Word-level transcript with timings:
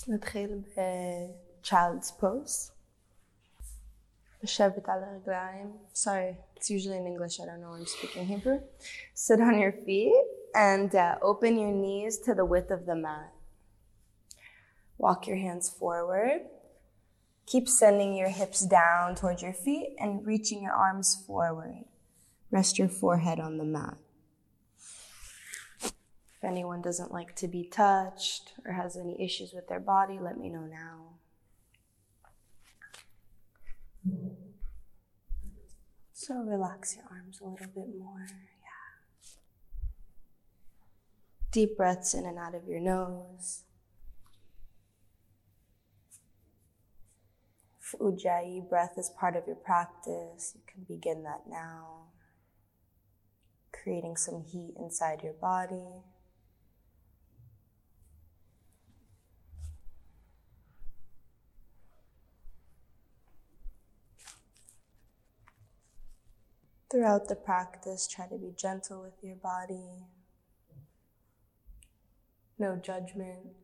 אז 0.00 0.08
נתחיל 0.08 0.62
ב-child's 0.76 2.20
pose. 2.20 2.72
לשבת 4.42 4.88
על 4.88 5.04
הרגליים. 5.04 5.76
Sorry, 5.94 6.36
it's 6.56 6.70
usually 6.70 6.98
in 6.98 7.06
English. 7.06 7.40
I 7.40 7.44
don't 7.46 7.60
know 7.60 7.72
I'm 7.78 7.86
speaking 7.86 8.26
Hebrew. 8.26 8.60
Sit 9.14 9.40
on 9.40 9.58
your 9.58 9.72
feet 9.72 10.24
and 10.54 10.94
uh, 10.94 11.16
open 11.30 11.52
your 11.58 11.74
knees 11.82 12.18
to 12.26 12.34
the 12.34 12.46
width 12.52 12.70
of 12.70 12.86
the 12.86 12.96
mat. 13.06 13.32
Walk 14.98 15.26
your 15.26 15.36
hands 15.46 15.68
forward. 15.68 16.40
Keep 17.46 17.68
sending 17.68 18.14
your 18.20 18.32
hips 18.40 18.60
down 18.80 19.14
towards 19.14 19.42
your 19.42 19.52
feet 19.52 19.90
and 20.02 20.26
reaching 20.26 20.62
your 20.62 20.72
arms 20.72 21.08
forward. 21.26 21.84
Rest 22.50 22.78
your 22.78 22.88
forehead 22.88 23.38
on 23.38 23.58
the 23.58 23.64
mat. 23.64 23.96
If 26.41 26.49
anyone 26.49 26.81
doesn't 26.81 27.13
like 27.13 27.35
to 27.35 27.47
be 27.47 27.63
touched 27.63 28.53
or 28.65 28.71
has 28.73 28.97
any 28.97 29.21
issues 29.21 29.53
with 29.53 29.67
their 29.67 29.79
body, 29.79 30.17
let 30.19 30.39
me 30.39 30.49
know 30.49 30.65
now. 30.65 31.11
So 36.13 36.35
relax 36.35 36.95
your 36.95 37.05
arms 37.11 37.39
a 37.41 37.45
little 37.45 37.67
bit 37.67 37.95
more. 37.95 38.25
Yeah. 38.27 39.29
Deep 41.51 41.77
breaths 41.77 42.15
in 42.15 42.25
and 42.25 42.39
out 42.39 42.55
of 42.55 42.67
your 42.67 42.79
nose. 42.79 43.63
Ujjayi 47.99 48.67
breath 48.67 48.97
is 48.97 49.09
part 49.09 49.35
of 49.35 49.45
your 49.45 49.57
practice, 49.57 50.53
you 50.55 50.61
can 50.65 50.83
begin 50.87 51.23
that 51.23 51.41
now. 51.47 52.05
Creating 53.71 54.15
some 54.15 54.41
heat 54.41 54.73
inside 54.79 55.21
your 55.23 55.33
body. 55.33 56.03
Throughout 66.91 67.29
the 67.29 67.37
practice, 67.37 68.05
try 68.05 68.27
to 68.27 68.37
be 68.37 68.51
gentle 68.53 69.01
with 69.01 69.13
your 69.23 69.37
body. 69.37 70.07
No 72.59 72.75
judgment. 72.75 73.55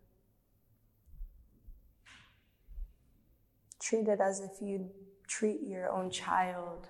Treat 3.81 4.07
it 4.07 4.21
as 4.21 4.39
if 4.39 4.61
you 4.61 4.91
treat 5.27 5.59
your 5.61 5.91
own 5.91 6.09
child. 6.09 6.87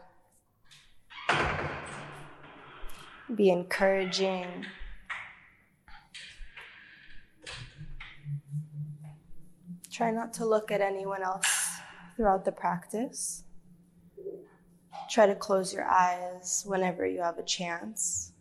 Be 3.34 3.50
encouraging. 3.50 4.46
Try 9.92 10.12
not 10.12 10.34
to 10.34 10.46
look 10.46 10.70
at 10.72 10.82
anyone 10.82 11.24
else 11.24 11.80
throughout 12.16 12.46
the 12.46 12.52
practice. 12.52 13.44
Try 15.10 15.26
to 15.26 15.36
close 15.36 15.74
your 15.74 15.86
eyes 15.86 16.64
whenever 16.66 17.06
you 17.06 17.22
have 17.22 17.38
a 17.38 17.44
chance. 17.44 18.34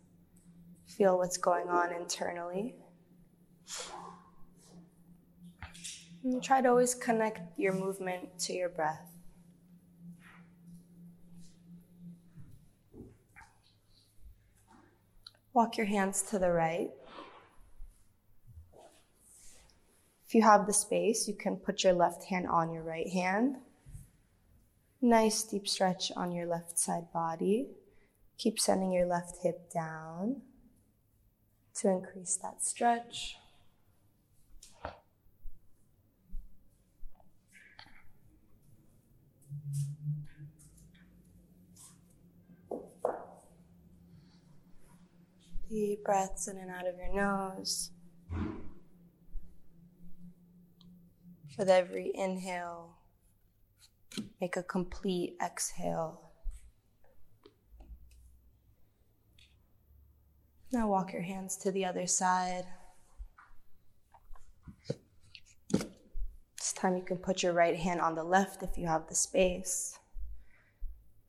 Feel 0.85 1.17
what's 1.17 1.37
going 1.37 1.69
on 1.69 1.93
internally. 1.93 2.75
And 6.23 6.43
try 6.43 6.61
to 6.61 6.69
always 6.69 6.93
connect 6.93 7.57
your 7.57 7.73
movement 7.73 8.37
to 8.39 8.53
your 8.53 8.69
breath. 8.69 9.07
Walk 15.53 15.77
your 15.77 15.87
hands 15.87 16.21
to 16.29 16.37
the 16.37 16.51
right. 16.51 16.91
If 20.27 20.35
you 20.35 20.41
have 20.41 20.67
the 20.67 20.73
space, 20.73 21.27
you 21.27 21.33
can 21.33 21.55
put 21.55 21.83
your 21.83 21.93
left 21.93 22.25
hand 22.25 22.47
on 22.47 22.71
your 22.71 22.83
right 22.83 23.07
hand. 23.07 23.55
Nice 25.01 25.43
deep 25.43 25.67
stretch 25.67 26.11
on 26.15 26.31
your 26.31 26.47
left 26.47 26.79
side 26.79 27.11
body. 27.13 27.67
Keep 28.39 28.59
sending 28.59 28.91
your 28.91 29.05
left 29.05 29.37
hip 29.43 29.71
down 29.71 30.41
to 31.75 31.89
increase 31.89 32.37
that 32.41 32.63
stretch. 32.63 33.37
Deep 45.69 46.03
breaths 46.03 46.47
in 46.47 46.57
and 46.57 46.71
out 46.71 46.87
of 46.87 46.95
your 46.95 47.13
nose. 47.13 47.91
With 51.57 51.69
every 51.69 52.11
inhale, 52.15 52.96
make 54.39 54.57
a 54.57 54.63
complete 54.63 55.35
exhale. 55.43 56.21
Now 60.71 60.87
walk 60.87 61.13
your 61.13 61.21
hands 61.21 61.55
to 61.57 61.71
the 61.71 61.85
other 61.85 62.07
side. 62.07 62.65
This 65.71 66.73
time 66.73 66.97
you 66.97 67.03
can 67.03 67.17
put 67.17 67.41
your 67.41 67.53
right 67.53 67.77
hand 67.77 68.01
on 68.01 68.15
the 68.15 68.23
left 68.23 68.63
if 68.63 68.77
you 68.77 68.87
have 68.87 69.07
the 69.07 69.15
space. 69.15 69.97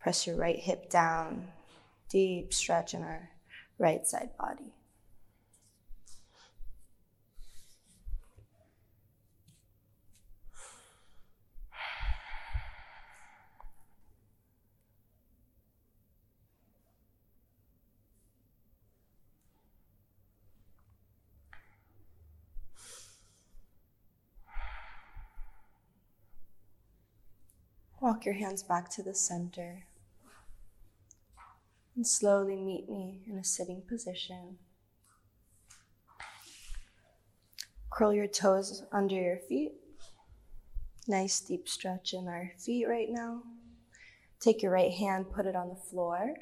Press 0.01 0.27
your 0.27 0.37
right 0.37 0.59
hip 0.59 0.91
down. 0.91 1.49
Deep 2.11 2.53
stretch 2.53 2.95
in 2.95 3.03
our 3.03 3.31
right 3.79 4.07
side 4.07 4.31
body. 4.39 4.75
Walk 28.09 28.25
your 28.25 28.37
hands 28.37 28.63
back 28.63 28.89
to 28.93 29.03
the 29.03 29.13
center 29.13 29.85
and 31.95 32.07
slowly 32.07 32.57
meet 32.57 32.89
me 32.89 33.21
in 33.29 33.37
a 33.37 33.45
sitting 33.45 33.83
position. 33.87 34.57
Curl 37.91 38.15
your 38.15 38.27
toes 38.27 38.83
under 38.93 39.15
your 39.15 39.37
feet. 39.47 39.73
Nice 41.07 41.39
deep 41.41 41.69
stretch 41.69 42.15
in 42.15 42.29
our 42.29 42.53
feet 42.57 42.89
right 42.89 43.09
now. 43.11 43.43
Take 44.41 44.63
your 44.63 44.73
right 44.73 44.95
hand, 44.95 45.31
put 45.31 45.45
it 45.45 45.55
on 45.55 45.69
the 45.69 45.91
floor. 45.91 46.33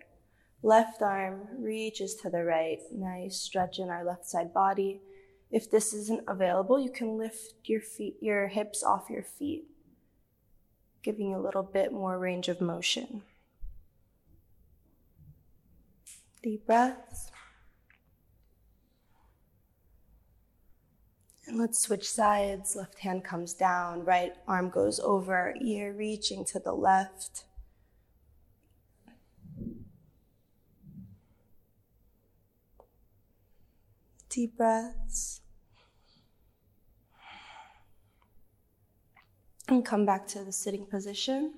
Left 0.63 1.03
arm 1.03 1.49
reaches 1.59 2.15
to 2.23 2.31
the 2.31 2.45
right. 2.45 2.79
Nice 2.93 3.41
stretch 3.41 3.81
in 3.81 3.91
our 3.91 4.05
left 4.05 4.25
side 4.25 4.55
body. 4.55 5.01
If 5.51 5.69
this 5.69 5.93
isn't 5.93 6.23
available, 6.29 6.79
you 6.79 6.93
can 6.93 7.19
lift 7.19 7.55
your 7.65 7.81
feet, 7.81 8.19
your 8.21 8.47
hips 8.47 8.85
off 8.85 9.11
your 9.11 9.25
feet, 9.25 9.65
giving 11.07 11.31
you 11.31 11.37
a 11.37 11.39
little 11.39 11.63
bit 11.63 11.93
more 11.93 12.19
range 12.19 12.49
of 12.49 12.61
motion. 12.61 13.23
Deep 16.43 16.67
breaths. 16.67 17.31
And 21.47 21.61
let's 21.61 21.79
switch 21.79 22.11
sides. 22.11 22.75
Left 22.75 22.99
hand 22.99 23.23
comes 23.23 23.55
down, 23.55 24.05
right 24.05 24.33
arm 24.49 24.69
goes 24.69 24.99
over, 24.99 25.55
ear 25.61 25.93
reaching 25.93 26.45
to 26.47 26.59
the 26.59 26.73
left. 26.73 27.45
Deep 34.29 34.57
breaths. 34.57 35.41
And 39.69 39.85
come 39.85 40.07
back 40.07 40.29
to 40.29 40.45
the 40.45 40.53
sitting 40.53 40.87
position. 40.87 41.55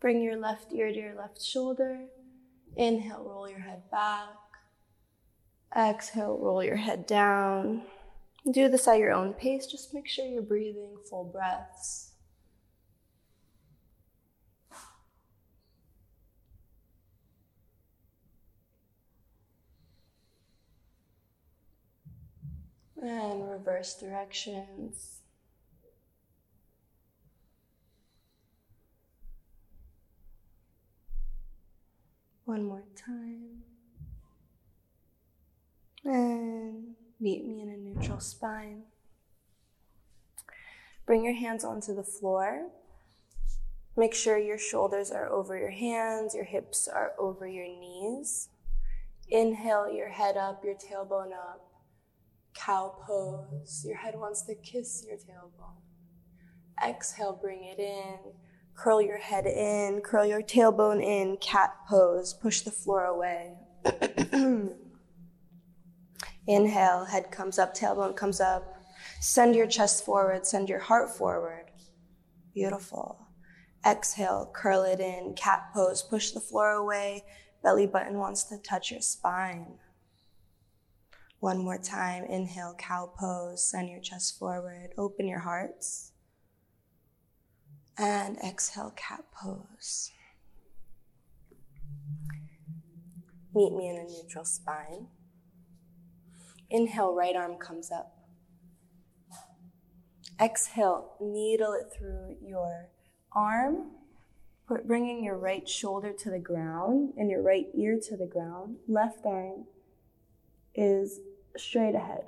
Bring 0.00 0.22
your 0.22 0.36
left 0.36 0.72
ear 0.72 0.90
to 0.90 0.98
your 0.98 1.14
left 1.14 1.40
shoulder. 1.40 2.00
Inhale, 2.76 3.24
roll 3.24 3.48
your 3.48 3.60
head 3.60 3.90
back. 3.90 4.28
Exhale, 5.76 6.38
roll 6.40 6.64
your 6.64 6.76
head 6.76 7.06
down. 7.06 7.82
Do 8.50 8.68
this 8.68 8.88
at 8.88 8.98
your 8.98 9.12
own 9.12 9.34
pace. 9.34 9.66
Just 9.66 9.92
make 9.92 10.08
sure 10.08 10.26
you're 10.26 10.42
breathing 10.42 10.96
full 11.08 11.24
breaths. 11.24 12.12
And 23.00 23.50
reverse 23.50 23.94
directions. 23.94 25.21
One 32.52 32.64
more 32.64 32.84
time. 32.94 33.62
And 36.04 36.94
meet 37.18 37.46
me 37.46 37.62
in 37.62 37.70
a 37.70 37.78
neutral 37.78 38.20
spine. 38.20 38.82
Bring 41.06 41.24
your 41.24 41.32
hands 41.32 41.64
onto 41.64 41.94
the 41.94 42.02
floor. 42.02 42.68
Make 43.96 44.12
sure 44.12 44.36
your 44.36 44.58
shoulders 44.58 45.10
are 45.10 45.32
over 45.32 45.56
your 45.56 45.70
hands, 45.70 46.34
your 46.34 46.44
hips 46.44 46.88
are 46.88 47.12
over 47.18 47.46
your 47.46 47.64
knees. 47.64 48.50
Inhale 49.30 49.90
your 49.90 50.10
head 50.10 50.36
up, 50.36 50.62
your 50.62 50.74
tailbone 50.74 51.32
up. 51.32 51.72
Cow 52.52 52.96
pose. 53.06 53.82
Your 53.88 53.96
head 53.96 54.14
wants 54.14 54.42
to 54.42 54.54
kiss 54.56 55.06
your 55.08 55.16
tailbone. 55.16 55.80
Exhale, 56.86 57.32
bring 57.32 57.64
it 57.64 57.78
in. 57.78 58.18
Curl 58.74 59.02
your 59.02 59.18
head 59.18 59.46
in, 59.46 60.00
curl 60.00 60.24
your 60.24 60.42
tailbone 60.42 61.02
in, 61.02 61.36
cat 61.36 61.74
pose. 61.88 62.34
Push 62.34 62.62
the 62.62 62.70
floor 62.70 63.04
away. 63.04 63.54
Inhale, 66.46 67.04
head 67.04 67.30
comes 67.30 67.58
up, 67.58 67.74
tailbone 67.74 68.16
comes 68.16 68.40
up. 68.40 68.76
Send 69.20 69.54
your 69.54 69.66
chest 69.66 70.04
forward, 70.04 70.46
send 70.46 70.68
your 70.68 70.80
heart 70.80 71.10
forward. 71.10 71.70
Beautiful. 72.54 73.28
Exhale, 73.86 74.50
curl 74.52 74.82
it 74.82 75.00
in, 75.00 75.34
cat 75.36 75.70
pose, 75.72 76.02
push 76.02 76.30
the 76.30 76.40
floor 76.40 76.70
away. 76.70 77.24
Belly 77.62 77.86
button 77.86 78.18
wants 78.18 78.44
to 78.44 78.58
touch 78.58 78.90
your 78.90 79.00
spine. 79.00 79.78
One 81.42 81.58
more 81.58 81.78
time. 81.78 82.24
Inhale, 82.24 82.74
cow 82.78 83.12
pose, 83.18 83.68
send 83.68 83.88
your 83.88 84.00
chest 84.00 84.38
forward, 84.38 84.90
open 84.96 85.26
your 85.26 85.40
hearts. 85.40 86.11
And 87.98 88.38
exhale, 88.38 88.92
cat 88.96 89.24
pose. 89.32 90.10
Meet 93.54 93.72
me 93.74 93.90
in 93.90 93.96
a 93.96 94.04
neutral 94.04 94.44
spine. 94.44 95.08
Inhale, 96.70 97.14
right 97.14 97.36
arm 97.36 97.56
comes 97.58 97.90
up. 97.90 98.16
Exhale, 100.40 101.12
needle 101.20 101.74
it 101.74 101.92
through 101.96 102.36
your 102.42 102.88
arm, 103.36 103.90
bringing 104.86 105.22
your 105.22 105.36
right 105.36 105.68
shoulder 105.68 106.12
to 106.12 106.30
the 106.30 106.38
ground 106.38 107.12
and 107.18 107.30
your 107.30 107.42
right 107.42 107.66
ear 107.76 108.00
to 108.08 108.16
the 108.16 108.26
ground. 108.26 108.76
Left 108.88 109.26
arm 109.26 109.66
is 110.74 111.20
straight 111.56 111.94
ahead. 111.94 112.24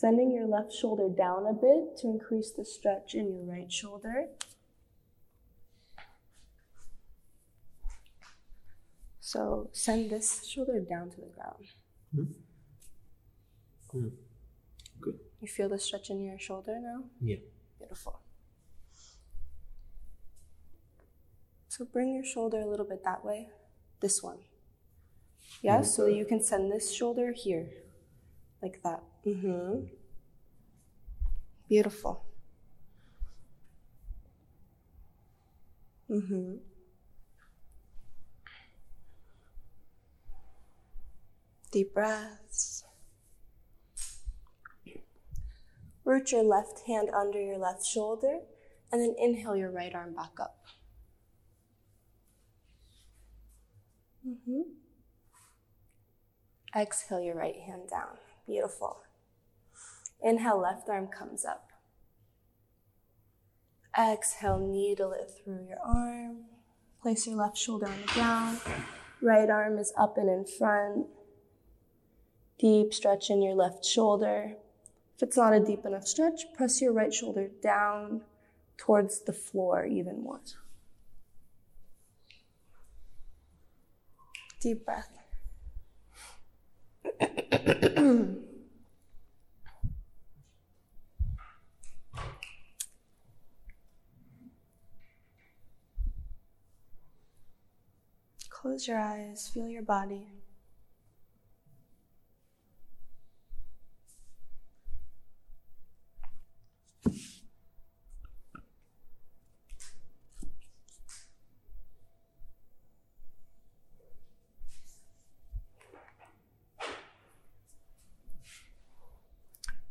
Sending 0.00 0.32
your 0.32 0.46
left 0.46 0.72
shoulder 0.72 1.10
down 1.10 1.46
a 1.46 1.52
bit 1.52 1.98
to 1.98 2.06
increase 2.06 2.52
the 2.52 2.64
stretch 2.64 3.14
in 3.14 3.34
your 3.34 3.44
right 3.44 3.70
shoulder. 3.70 4.28
So 9.20 9.68
send 9.72 10.08
this 10.08 10.48
shoulder 10.48 10.80
down 10.80 11.10
to 11.10 11.16
the 11.20 11.26
ground. 11.26 11.66
Mm-hmm. 12.16 13.98
Mm. 13.98 14.12
Good. 15.02 15.18
You 15.42 15.48
feel 15.48 15.68
the 15.68 15.78
stretch 15.78 16.08
in 16.08 16.22
your 16.22 16.38
shoulder 16.38 16.80
now? 16.80 17.04
Yeah. 17.20 17.36
Beautiful. 17.78 18.20
So 21.68 21.84
bring 21.84 22.14
your 22.14 22.24
shoulder 22.24 22.60
a 22.60 22.66
little 22.66 22.86
bit 22.86 23.04
that 23.04 23.22
way. 23.22 23.50
This 24.00 24.22
one. 24.22 24.38
Yeah, 25.60 25.82
so 25.82 26.06
you 26.06 26.24
can 26.24 26.42
send 26.42 26.72
this 26.72 26.90
shoulder 26.90 27.34
here, 27.36 27.68
like 28.62 28.80
that. 28.82 29.02
Mm-hmm. 29.26 29.86
Beautiful. 31.68 32.24
Mm-hmm. 36.10 36.56
Deep 41.70 41.94
breaths. 41.94 42.84
Root 46.04 46.32
your 46.32 46.42
left 46.42 46.80
hand 46.88 47.08
under 47.14 47.40
your 47.40 47.58
left 47.58 47.86
shoulder 47.86 48.40
and 48.90 49.00
then 49.00 49.14
inhale 49.16 49.54
your 49.54 49.70
right 49.70 49.94
arm 49.94 50.14
back 50.14 50.40
up. 50.40 50.56
Mm-hmm. 54.26 54.62
Exhale 56.76 57.20
your 57.20 57.36
right 57.36 57.56
hand 57.64 57.88
down. 57.88 58.16
Beautiful. 58.50 58.98
Inhale, 60.20 60.60
left 60.60 60.88
arm 60.88 61.06
comes 61.06 61.44
up. 61.44 61.70
Exhale, 63.96 64.58
needle 64.58 65.12
it 65.12 65.30
through 65.30 65.68
your 65.68 65.78
arm. 65.78 66.46
Place 67.00 67.28
your 67.28 67.36
left 67.36 67.56
shoulder 67.56 67.86
on 67.86 68.00
the 68.04 68.12
ground. 68.12 68.58
Right 69.22 69.48
arm 69.48 69.78
is 69.78 69.92
up 69.96 70.18
and 70.18 70.28
in 70.28 70.46
front. 70.46 71.06
Deep 72.58 72.92
stretch 72.92 73.30
in 73.30 73.40
your 73.40 73.54
left 73.54 73.84
shoulder. 73.84 74.56
If 75.14 75.22
it's 75.22 75.36
not 75.36 75.52
a 75.52 75.60
deep 75.60 75.86
enough 75.86 76.08
stretch, 76.08 76.52
press 76.52 76.82
your 76.82 76.92
right 76.92 77.14
shoulder 77.14 77.52
down 77.62 78.22
towards 78.76 79.20
the 79.20 79.32
floor 79.32 79.86
even 79.86 80.24
more. 80.24 80.40
Deep 84.60 84.84
breath. 84.84 85.18
Close 98.80 98.88
your 98.88 98.98
eyes, 98.98 99.50
feel 99.52 99.68
your 99.68 99.82
body. 99.82 100.26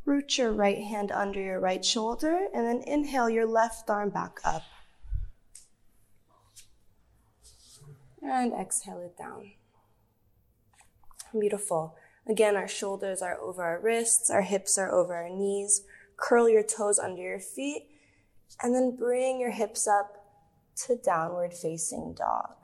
Root 0.03 0.39
your 0.39 0.51
right 0.51 0.79
hand 0.79 1.11
under 1.11 1.39
your 1.39 1.59
right 1.59 1.85
shoulder 1.85 2.47
and 2.55 2.65
then 2.65 2.81
inhale 2.87 3.29
your 3.29 3.45
left 3.45 3.87
arm 3.91 4.09
back 4.09 4.39
up. 4.43 4.63
And 8.21 8.53
exhale 8.53 9.01
it 9.01 9.17
down. 9.17 9.51
Beautiful. 11.37 11.95
Again, 12.27 12.55
our 12.55 12.67
shoulders 12.67 13.21
are 13.21 13.39
over 13.39 13.63
our 13.63 13.79
wrists, 13.79 14.29
our 14.29 14.41
hips 14.41 14.77
are 14.77 14.91
over 14.91 15.15
our 15.15 15.29
knees. 15.29 15.83
Curl 16.17 16.49
your 16.49 16.63
toes 16.63 16.99
under 16.99 17.21
your 17.21 17.39
feet 17.39 17.83
and 18.61 18.75
then 18.75 18.95
bring 18.95 19.39
your 19.39 19.51
hips 19.51 19.87
up 19.87 20.25
to 20.85 20.95
downward 20.95 21.53
facing 21.53 22.13
dog. 22.13 22.55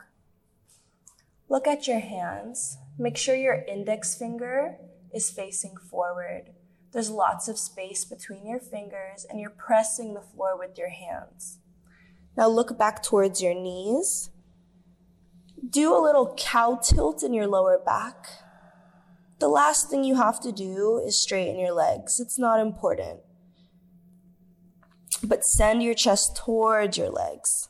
Look 1.48 1.66
at 1.66 1.86
your 1.86 2.00
hands. 2.00 2.76
Make 2.98 3.16
sure 3.16 3.34
your 3.34 3.64
index 3.68 4.14
finger 4.14 4.76
is 5.14 5.30
facing 5.30 5.76
forward. 5.76 6.50
There's 6.92 7.10
lots 7.10 7.48
of 7.48 7.58
space 7.58 8.04
between 8.04 8.46
your 8.46 8.60
fingers 8.60 9.26
and 9.28 9.40
you're 9.40 9.50
pressing 9.50 10.14
the 10.14 10.20
floor 10.20 10.58
with 10.58 10.78
your 10.78 10.88
hands. 10.88 11.58
Now 12.36 12.48
look 12.48 12.76
back 12.78 13.02
towards 13.02 13.42
your 13.42 13.54
knees. 13.54 14.30
Do 15.68 15.96
a 15.96 16.02
little 16.02 16.34
cow 16.36 16.80
tilt 16.82 17.22
in 17.22 17.32
your 17.32 17.46
lower 17.46 17.78
back. 17.78 18.26
The 19.38 19.48
last 19.48 19.90
thing 19.90 20.04
you 20.04 20.16
have 20.16 20.40
to 20.40 20.52
do 20.52 20.98
is 20.98 21.20
straighten 21.20 21.58
your 21.58 21.72
legs. 21.72 22.20
It's 22.20 22.38
not 22.38 22.60
important. 22.60 23.20
But 25.22 25.44
send 25.44 25.82
your 25.82 25.94
chest 25.94 26.36
towards 26.36 26.96
your 26.96 27.10
legs. 27.10 27.68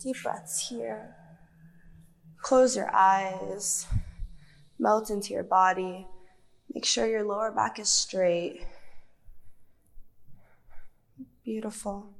Deep 0.00 0.16
breaths 0.22 0.68
here. 0.68 1.14
Close 2.40 2.76
your 2.76 2.90
eyes 2.94 3.86
melt 4.78 5.10
into 5.10 5.32
your 5.32 5.42
body. 5.42 6.06
Make 6.72 6.84
sure 6.84 7.06
your 7.06 7.24
lower 7.24 7.50
back 7.50 7.78
is 7.78 7.88
straight. 7.88 8.64
Beautiful. 11.44 12.10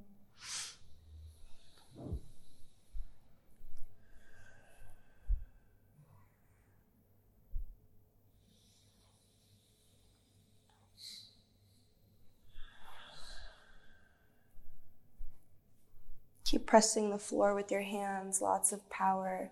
Keep 16.50 16.64
pressing 16.64 17.10
the 17.10 17.18
floor 17.18 17.54
with 17.54 17.70
your 17.70 17.82
hands, 17.82 18.40
lots 18.40 18.72
of 18.72 18.88
power. 18.88 19.50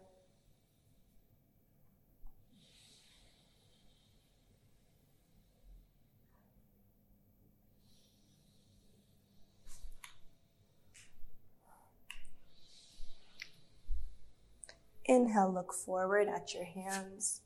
Inhale, 15.04 15.52
look 15.52 15.74
forward 15.74 16.28
at 16.28 16.54
your 16.54 16.64
hands. 16.64 17.42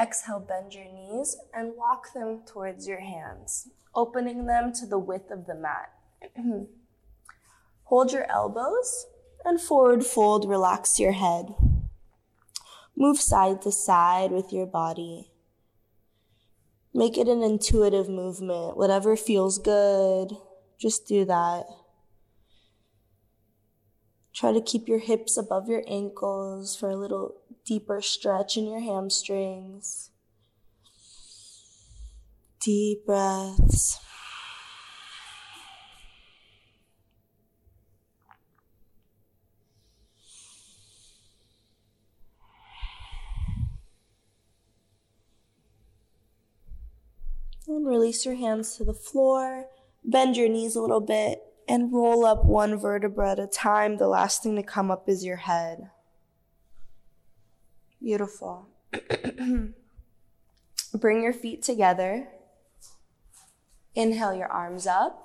Exhale, 0.00 0.38
bend 0.38 0.72
your 0.72 0.84
knees 0.84 1.36
and 1.52 1.72
walk 1.76 2.12
them 2.14 2.42
towards 2.46 2.86
your 2.86 3.00
hands, 3.00 3.70
opening 3.92 4.46
them 4.46 4.72
to 4.74 4.86
the 4.86 5.00
width 5.00 5.32
of 5.32 5.46
the 5.46 5.56
mat. 5.56 5.90
Hold 7.88 8.12
your 8.12 8.30
elbows 8.30 9.06
and 9.46 9.58
forward 9.58 10.04
fold, 10.04 10.46
relax 10.46 11.00
your 11.00 11.12
head. 11.12 11.54
Move 12.94 13.18
side 13.18 13.62
to 13.62 13.72
side 13.72 14.30
with 14.30 14.52
your 14.52 14.66
body. 14.66 15.32
Make 16.92 17.16
it 17.16 17.28
an 17.28 17.42
intuitive 17.42 18.06
movement. 18.10 18.76
Whatever 18.76 19.16
feels 19.16 19.56
good, 19.56 20.36
just 20.78 21.08
do 21.08 21.24
that. 21.24 21.64
Try 24.34 24.52
to 24.52 24.60
keep 24.60 24.86
your 24.86 24.98
hips 24.98 25.38
above 25.38 25.66
your 25.66 25.82
ankles 25.88 26.76
for 26.76 26.90
a 26.90 26.96
little 26.96 27.36
deeper 27.64 28.02
stretch 28.02 28.58
in 28.58 28.66
your 28.66 28.80
hamstrings. 28.80 30.10
Deep 32.60 33.06
breaths. 33.06 33.98
And 47.68 47.86
release 47.86 48.24
your 48.24 48.34
hands 48.34 48.76
to 48.76 48.84
the 48.84 48.94
floor. 48.94 49.66
Bend 50.02 50.36
your 50.38 50.48
knees 50.48 50.74
a 50.74 50.80
little 50.80 51.02
bit 51.02 51.42
and 51.68 51.92
roll 51.92 52.24
up 52.24 52.44
one 52.44 52.78
vertebra 52.78 53.32
at 53.32 53.38
a 53.38 53.46
time. 53.46 53.98
The 53.98 54.08
last 54.08 54.42
thing 54.42 54.56
to 54.56 54.62
come 54.62 54.90
up 54.90 55.06
is 55.06 55.22
your 55.22 55.36
head. 55.36 55.90
Beautiful. 58.02 58.68
Bring 60.94 61.22
your 61.22 61.34
feet 61.34 61.62
together. 61.62 62.28
Inhale 63.94 64.34
your 64.34 64.48
arms 64.48 64.86
up. 64.86 65.24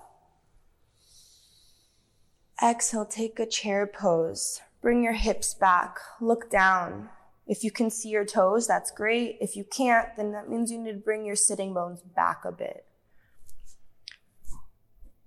Exhale, 2.62 3.06
take 3.06 3.40
a 3.40 3.46
chair 3.46 3.88
pose. 3.88 4.60
Bring 4.82 5.02
your 5.02 5.14
hips 5.14 5.54
back. 5.54 5.98
Look 6.20 6.50
down. 6.50 7.10
If 7.46 7.64
you 7.64 7.72
can 7.72 7.90
see 7.90 8.10
your 8.10 8.26
toes, 8.26 8.68
that's 8.68 8.92
great. 8.92 9.38
If 9.42 9.56
you 9.56 9.66
can't, 9.66 10.10
then 10.16 10.32
that 10.32 10.50
means 10.50 10.72
you 10.72 10.80
need 10.80 10.94
to 10.94 10.98
bring 10.98 11.26
your 11.26 11.36
sitting 11.36 11.74
bones 11.74 12.02
back 12.02 12.46
a 12.46 12.52
bit. 12.52 12.86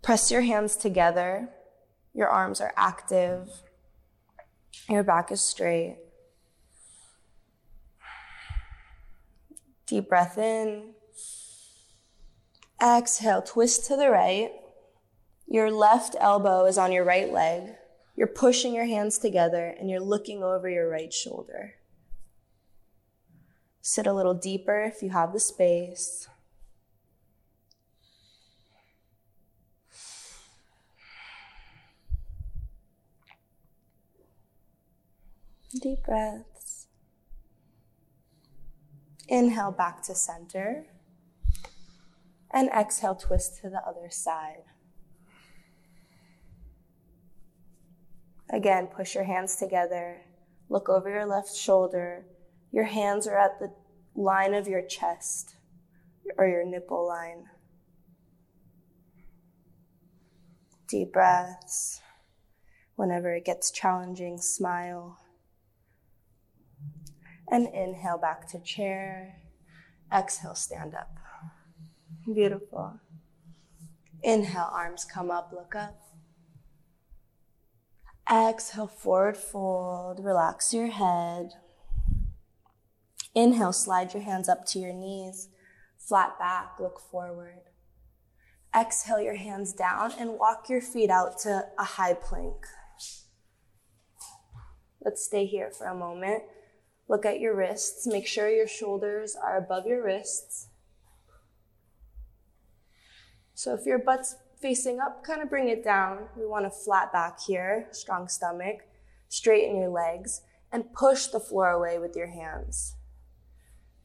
Press 0.03 0.31
your 0.31 0.43
hands 0.43 0.77
together. 0.77 1.51
Your 2.15 2.29
arms 2.29 2.61
are 2.61 2.73
active. 2.77 3.51
Your 4.89 5.03
back 5.03 5.31
is 5.31 5.43
straight. 5.43 5.99
Deep 9.87 10.09
breath 10.09 10.39
in. 10.39 10.95
Exhale, 12.83 13.43
twist 13.43 13.87
to 13.87 13.97
the 13.97 14.11
right. 14.11 14.53
Your 15.47 15.71
left 15.71 16.17
elbow 16.19 16.65
is 16.65 16.79
on 16.79 16.93
your 16.93 17.05
right 17.05 17.33
leg. 17.33 17.75
You're 18.17 18.27
pushing 18.27 18.75
your 18.75 18.87
hands 18.87 19.19
together 19.19 19.75
and 19.79 19.91
you're 19.91 20.01
looking 20.01 20.43
over 20.43 20.69
your 20.69 20.89
right 20.89 21.13
shoulder. 21.13 21.75
Sit 23.89 24.09
a 24.09 24.13
little 24.13 24.35
deeper 24.35 24.83
if 24.83 25.01
you 25.01 25.11
have 25.11 25.33
the 25.33 25.39
space. 25.39 26.29
Deep 35.81 36.03
breaths. 36.03 36.89
Inhale 39.29 39.71
back 39.71 40.03
to 40.03 40.17
center. 40.17 40.87
And 42.51 42.69
exhale, 42.71 43.15
twist 43.15 43.61
to 43.61 43.71
the 43.71 43.87
other 43.87 44.11
side. 44.11 44.65
Again, 48.51 48.89
push 48.89 49.15
your 49.15 49.23
hands 49.23 49.55
together. 49.55 50.23
Look 50.69 50.89
over 50.89 51.09
your 51.09 51.25
left 51.25 51.55
shoulder 51.55 52.25
your 52.73 52.85
hands 52.85 53.27
are 53.27 53.39
at 53.39 53.59
the 53.59 53.73
line 54.15 54.55
of 54.55 54.67
your 54.67 54.83
chest 54.83 55.57
or 56.37 56.47
your 56.47 56.65
nipple 56.65 57.07
line. 57.07 57.45
Deep 60.89 61.13
breaths. 61.13 62.01
Whenever 62.95 63.35
it 63.35 63.45
gets 63.45 63.71
challenging, 63.71 64.39
smile. 64.39 65.19
And 67.51 67.69
inhale 67.69 68.19
back 68.19 68.49
to 68.49 68.59
chair. 68.61 69.37
Exhale, 70.13 70.55
stand 70.55 70.95
up. 70.95 71.19
Beautiful. 72.25 73.01
Inhale, 74.23 74.71
arms 74.73 75.05
come 75.05 75.31
up, 75.31 75.53
look 75.53 75.75
up. 75.75 76.01
Exhale, 78.31 78.89
forward 78.89 79.37
fold, 79.37 80.21
relax 80.25 80.75
your 80.75 80.89
head. 80.89 81.53
Inhale, 83.37 83.75
slide 83.75 84.15
your 84.15 84.23
hands 84.23 84.49
up 84.49 84.65
to 84.69 84.79
your 84.79 84.95
knees, 84.95 85.51
flat 85.99 86.39
back, 86.39 86.81
look 86.81 86.99
forward. 86.99 87.61
Exhale 88.75 89.21
your 89.21 89.37
hands 89.37 89.75
down 89.75 90.13
and 90.19 90.39
walk 90.39 90.71
your 90.71 90.81
feet 90.81 91.11
out 91.11 91.39
to 91.41 91.67
a 91.79 91.85
high 91.85 92.15
plank. 92.15 92.67
Let's 95.05 95.23
stay 95.23 95.45
here 95.45 95.71
for 95.71 95.87
a 95.87 95.95
moment. 95.95 96.45
Look 97.09 97.27
at 97.27 97.39
your 97.39 97.55
wrists. 97.55 98.07
Make 98.07 98.27
sure 98.27 98.49
your 98.49 98.67
shoulders 98.67 99.37
are 99.37 99.59
above 99.59 99.87
your 99.87 100.03
wrists. 100.03 100.69
So 103.53 103.75
if 103.75 103.85
your 103.85 103.99
butt's 103.99 104.35
facing 104.61 104.99
up, 104.99 105.23
kind 105.23 105.43
of 105.43 105.51
bring 105.51 105.69
it 105.69 105.85
down. 105.85 106.29
We 106.39 106.47
want 106.47 106.67
a 106.67 106.71
flat 106.71 107.13
back 107.13 107.39
here, 107.47 107.89
strong 107.93 108.29
stomach. 108.29 108.79
Straighten 109.29 109.77
your 109.77 109.91
legs 109.91 110.41
and 110.73 110.93
push 110.95 111.27
the 111.27 111.41
floor 111.41 111.71
away 111.71 111.99
with 111.99 112.17
your 112.17 112.29
hands. 112.29 112.96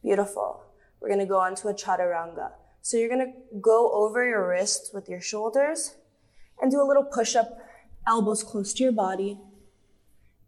Beautiful. 0.03 0.63
We're 0.99 1.09
going 1.09 1.19
to 1.19 1.25
go 1.25 1.39
on 1.39 1.55
to 1.55 1.67
a 1.67 1.73
chaturanga. 1.73 2.51
So 2.81 2.97
you're 2.97 3.09
going 3.09 3.33
to 3.33 3.59
go 3.59 3.91
over 3.91 4.27
your 4.27 4.47
wrists 4.47 4.91
with 4.93 5.07
your 5.09 5.21
shoulders 5.21 5.95
and 6.61 6.71
do 6.71 6.81
a 6.81 6.87
little 6.87 7.03
push 7.03 7.35
up, 7.35 7.59
elbows 8.07 8.43
close 8.43 8.73
to 8.73 8.83
your 8.83 8.91
body. 8.91 9.39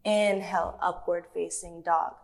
Inhale, 0.04 0.78
upward 0.82 1.26
facing 1.32 1.82
dog. 1.82 2.14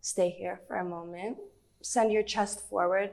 Stay 0.00 0.30
here 0.30 0.60
for 0.68 0.76
a 0.76 0.84
moment. 0.84 1.38
Send 1.80 2.12
your 2.12 2.22
chest 2.22 2.68
forward. 2.68 3.10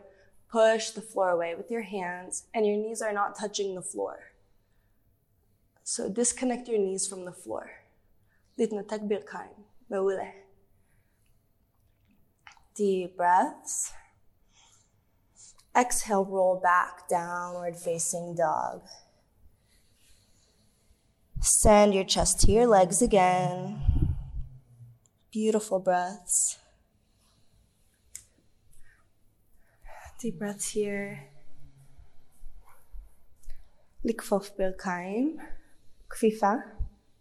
Push 0.51 0.89
the 0.89 1.01
floor 1.01 1.29
away 1.29 1.55
with 1.55 1.71
your 1.71 1.83
hands, 1.83 2.43
and 2.53 2.65
your 2.67 2.75
knees 2.75 3.01
are 3.01 3.13
not 3.13 3.39
touching 3.39 3.73
the 3.73 3.81
floor. 3.81 4.33
So 5.83 6.09
disconnect 6.09 6.67
your 6.67 6.79
knees 6.79 7.07
from 7.07 7.23
the 7.23 7.31
floor 7.31 7.71
Deep 12.74 13.16
breaths. 13.16 13.92
Exhale, 15.74 16.24
roll 16.24 16.60
back, 16.62 17.08
downward 17.08 17.76
facing 17.76 18.34
dog. 18.34 18.82
Send 21.40 21.94
your 21.94 22.04
chest 22.04 22.40
to 22.40 22.52
your 22.52 22.66
legs 22.66 23.02
again. 23.02 23.82
Beautiful 25.30 25.80
breaths. 25.80 26.58
Deep 30.18 30.38
breaths 30.38 30.70
here. 30.70 31.28
Likfof 34.04 34.52
birkaim. 34.58 35.36
Kfifa. 36.08 36.62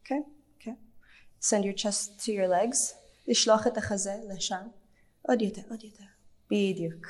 Okay, 0.01 0.21
okay. 0.55 0.75
Send 1.39 1.65
your 1.65 1.73
chest 1.73 2.23
to 2.25 2.31
your 2.31 2.47
legs. 2.47 2.93
לשלוח 3.27 3.67
את 3.67 3.77
החזה 3.77 4.15
לשם. 4.29 4.67
Ad 5.28 5.40
jut 5.40 5.58
el, 5.58 5.72
ad 5.72 5.80
jut 5.80 6.00
el. 6.00 6.08
Védjük. 6.50 7.06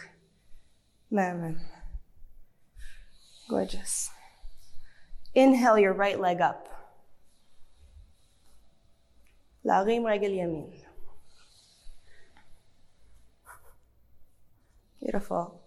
Gorgeous. 3.49 4.11
Inhale 5.35 5.79
your 5.79 5.93
right 5.93 6.21
leg 6.21 6.41
up. 6.41 6.69
لغيم 9.65 10.07
رجل 10.07 10.31
يمين. 10.31 10.85
Beautiful. 15.01 15.61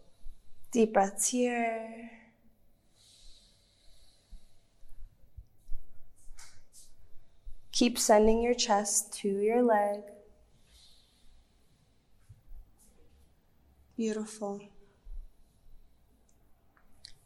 Deep 0.72 0.94
breaths 0.94 1.30
here. 1.30 2.10
Keep 7.72 7.98
sending 7.98 8.42
your 8.42 8.54
chest 8.54 9.14
to 9.22 9.28
your 9.28 9.64
leg. 9.64 10.02
Beautiful. 13.96 14.60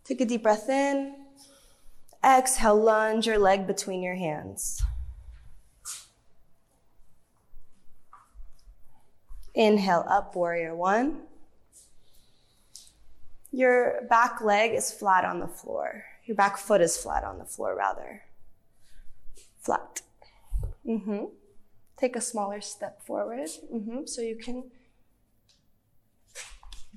Take 0.03 0.21
a 0.21 0.25
deep 0.25 0.43
breath 0.43 0.69
in. 0.69 1.15
Exhale, 2.23 2.75
lunge 2.75 3.27
your 3.27 3.37
leg 3.37 3.67
between 3.67 4.01
your 4.01 4.15
hands. 4.15 4.81
Inhale 9.53 10.05
up, 10.07 10.35
warrior 10.35 10.75
one. 10.75 11.23
your 13.51 14.01
back 14.09 14.41
leg 14.41 14.73
is 14.73 14.91
flat 14.91 15.25
on 15.25 15.39
the 15.39 15.47
floor. 15.47 16.03
Your 16.25 16.35
back 16.35 16.57
foot 16.57 16.81
is 16.81 16.97
flat 16.97 17.23
on 17.23 17.39
the 17.39 17.45
floor, 17.45 17.75
rather. 17.75 18.23
Flat. 19.61 20.01
Mm-hmm. 20.85 21.25
Take 21.97 22.15
a 22.15 22.21
smaller 22.21 22.61
step 22.61 23.01
forward. 23.05 23.49
Mm-hmm. 23.73 24.05
So 24.05 24.21
you 24.21 24.35
can. 24.35 24.65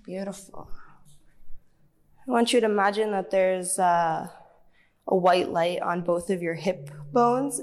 Beautiful. 0.04 0.70
I 2.26 2.30
want 2.30 2.52
you 2.52 2.60
to 2.60 2.66
imagine 2.66 3.10
that 3.12 3.30
there's 3.30 3.78
a, 3.78 4.30
a 5.06 5.16
white 5.16 5.50
light 5.50 5.82
on 5.82 6.02
both 6.02 6.30
of 6.30 6.42
your 6.42 6.54
hip 6.54 6.90
bones, 7.12 7.60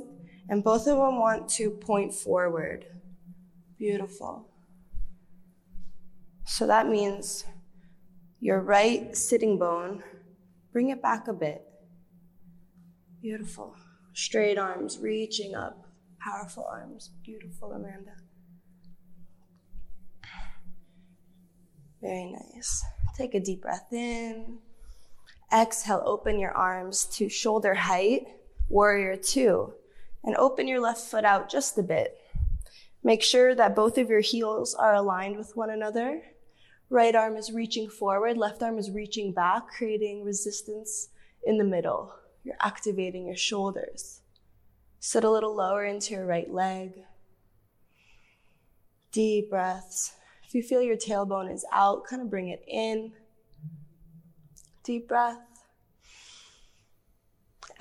and 0.49 0.63
both 0.63 0.81
of 0.81 0.97
them 0.97 1.19
want 1.19 1.49
to 1.49 1.71
point 1.71 2.13
forward. 2.13 2.85
Beautiful. 3.77 4.49
So 6.45 6.67
that 6.67 6.87
means 6.87 7.45
your 8.39 8.61
right 8.61 9.15
sitting 9.15 9.57
bone, 9.57 10.03
bring 10.71 10.89
it 10.89 11.01
back 11.01 11.27
a 11.27 11.33
bit. 11.33 11.61
Beautiful. 13.21 13.75
Straight 14.13 14.57
arms 14.57 14.99
reaching 14.99 15.55
up. 15.55 15.87
Powerful 16.19 16.65
arms. 16.69 17.11
Beautiful, 17.23 17.71
Amanda. 17.71 18.15
Very 22.01 22.31
nice. 22.31 22.83
Take 23.15 23.33
a 23.33 23.39
deep 23.39 23.61
breath 23.61 23.91
in. 23.91 24.59
Exhale, 25.51 26.03
open 26.05 26.39
your 26.39 26.51
arms 26.51 27.05
to 27.13 27.29
shoulder 27.29 27.73
height, 27.73 28.27
warrior 28.69 29.15
two, 29.15 29.73
and 30.23 30.35
open 30.35 30.67
your 30.67 30.81
left 30.81 31.01
foot 31.01 31.23
out 31.23 31.49
just 31.49 31.77
a 31.77 31.83
bit. 31.83 32.19
Make 33.03 33.23
sure 33.23 33.55
that 33.55 33.75
both 33.75 33.97
of 33.97 34.09
your 34.09 34.19
heels 34.19 34.75
are 34.75 34.93
aligned 34.93 35.37
with 35.37 35.55
one 35.55 35.69
another. 35.69 36.21
Right 36.89 37.15
arm 37.15 37.37
is 37.37 37.51
reaching 37.51 37.89
forward, 37.89 38.37
left 38.37 38.61
arm 38.61 38.77
is 38.77 38.91
reaching 38.91 39.31
back, 39.31 39.67
creating 39.67 40.23
resistance 40.23 41.09
in 41.45 41.57
the 41.57 41.63
middle. 41.63 42.13
You're 42.43 42.57
activating 42.61 43.25
your 43.27 43.35
shoulders. 43.35 44.21
Sit 44.99 45.23
a 45.23 45.29
little 45.29 45.55
lower 45.55 45.85
into 45.85 46.13
your 46.13 46.25
right 46.25 46.51
leg. 46.51 46.93
Deep 49.11 49.49
breaths. 49.49 50.13
If 50.47 50.55
you 50.55 50.63
feel 50.63 50.81
your 50.81 50.95
tailbone 50.95 51.53
is 51.53 51.65
out, 51.73 52.05
kind 52.05 52.21
of 52.21 52.29
bring 52.29 52.47
it 52.47 52.63
in. 52.65 53.11
Deep 54.83 55.09
breath. 55.09 55.41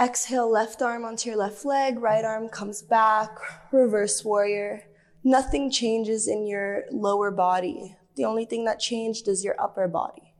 Exhale, 0.00 0.50
left 0.50 0.82
arm 0.82 1.04
onto 1.04 1.30
your 1.30 1.38
left 1.38 1.64
leg, 1.64 2.00
right 2.00 2.24
arm 2.24 2.48
comes 2.48 2.82
back, 2.82 3.30
reverse 3.70 4.24
warrior. 4.24 4.82
Nothing 5.22 5.70
changes 5.70 6.26
in 6.26 6.46
your 6.46 6.84
lower 6.90 7.30
body. 7.30 7.96
The 8.16 8.24
only 8.24 8.44
thing 8.44 8.64
that 8.64 8.80
changed 8.80 9.28
is 9.28 9.44
your 9.44 9.54
upper 9.60 9.86
body. 9.86 10.34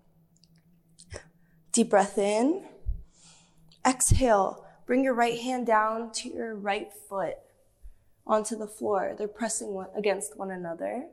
Deep 1.70 1.90
breath 1.90 2.18
in. 2.18 2.64
Exhale, 3.86 4.66
bring 4.84 5.04
your 5.04 5.14
right 5.14 5.38
hand 5.38 5.66
down 5.66 6.10
to 6.14 6.28
your 6.28 6.56
right 6.56 6.88
foot 7.08 7.36
onto 8.26 8.56
the 8.56 8.66
floor. 8.66 9.14
They're 9.16 9.28
pressing 9.28 9.84
against 9.96 10.36
one 10.36 10.50
another. 10.50 11.06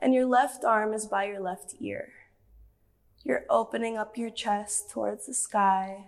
And 0.00 0.14
your 0.14 0.26
left 0.26 0.64
arm 0.64 0.94
is 0.94 1.06
by 1.06 1.24
your 1.24 1.40
left 1.40 1.74
ear. 1.80 2.08
You're 3.22 3.44
opening 3.50 3.98
up 3.98 4.16
your 4.16 4.30
chest 4.30 4.90
towards 4.90 5.26
the 5.26 5.34
sky. 5.34 6.06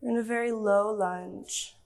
You're 0.00 0.12
in 0.12 0.18
a 0.18 0.22
very 0.22 0.50
low 0.50 0.92
lunge. 0.92 1.76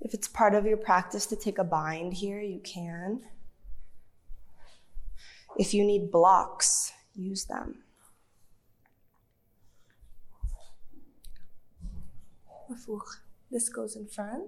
If 0.00 0.12
it's 0.12 0.28
part 0.28 0.54
of 0.54 0.66
your 0.66 0.76
practice 0.76 1.26
to 1.26 1.36
take 1.36 1.58
a 1.58 1.64
bind 1.64 2.14
here, 2.14 2.40
you 2.40 2.60
can. 2.60 3.22
If 5.56 5.72
you 5.72 5.84
need 5.84 6.10
blocks, 6.10 6.92
use 7.14 7.44
them. 7.44 7.84
This 13.50 13.68
goes 13.68 13.96
in 13.96 14.08
front. 14.08 14.44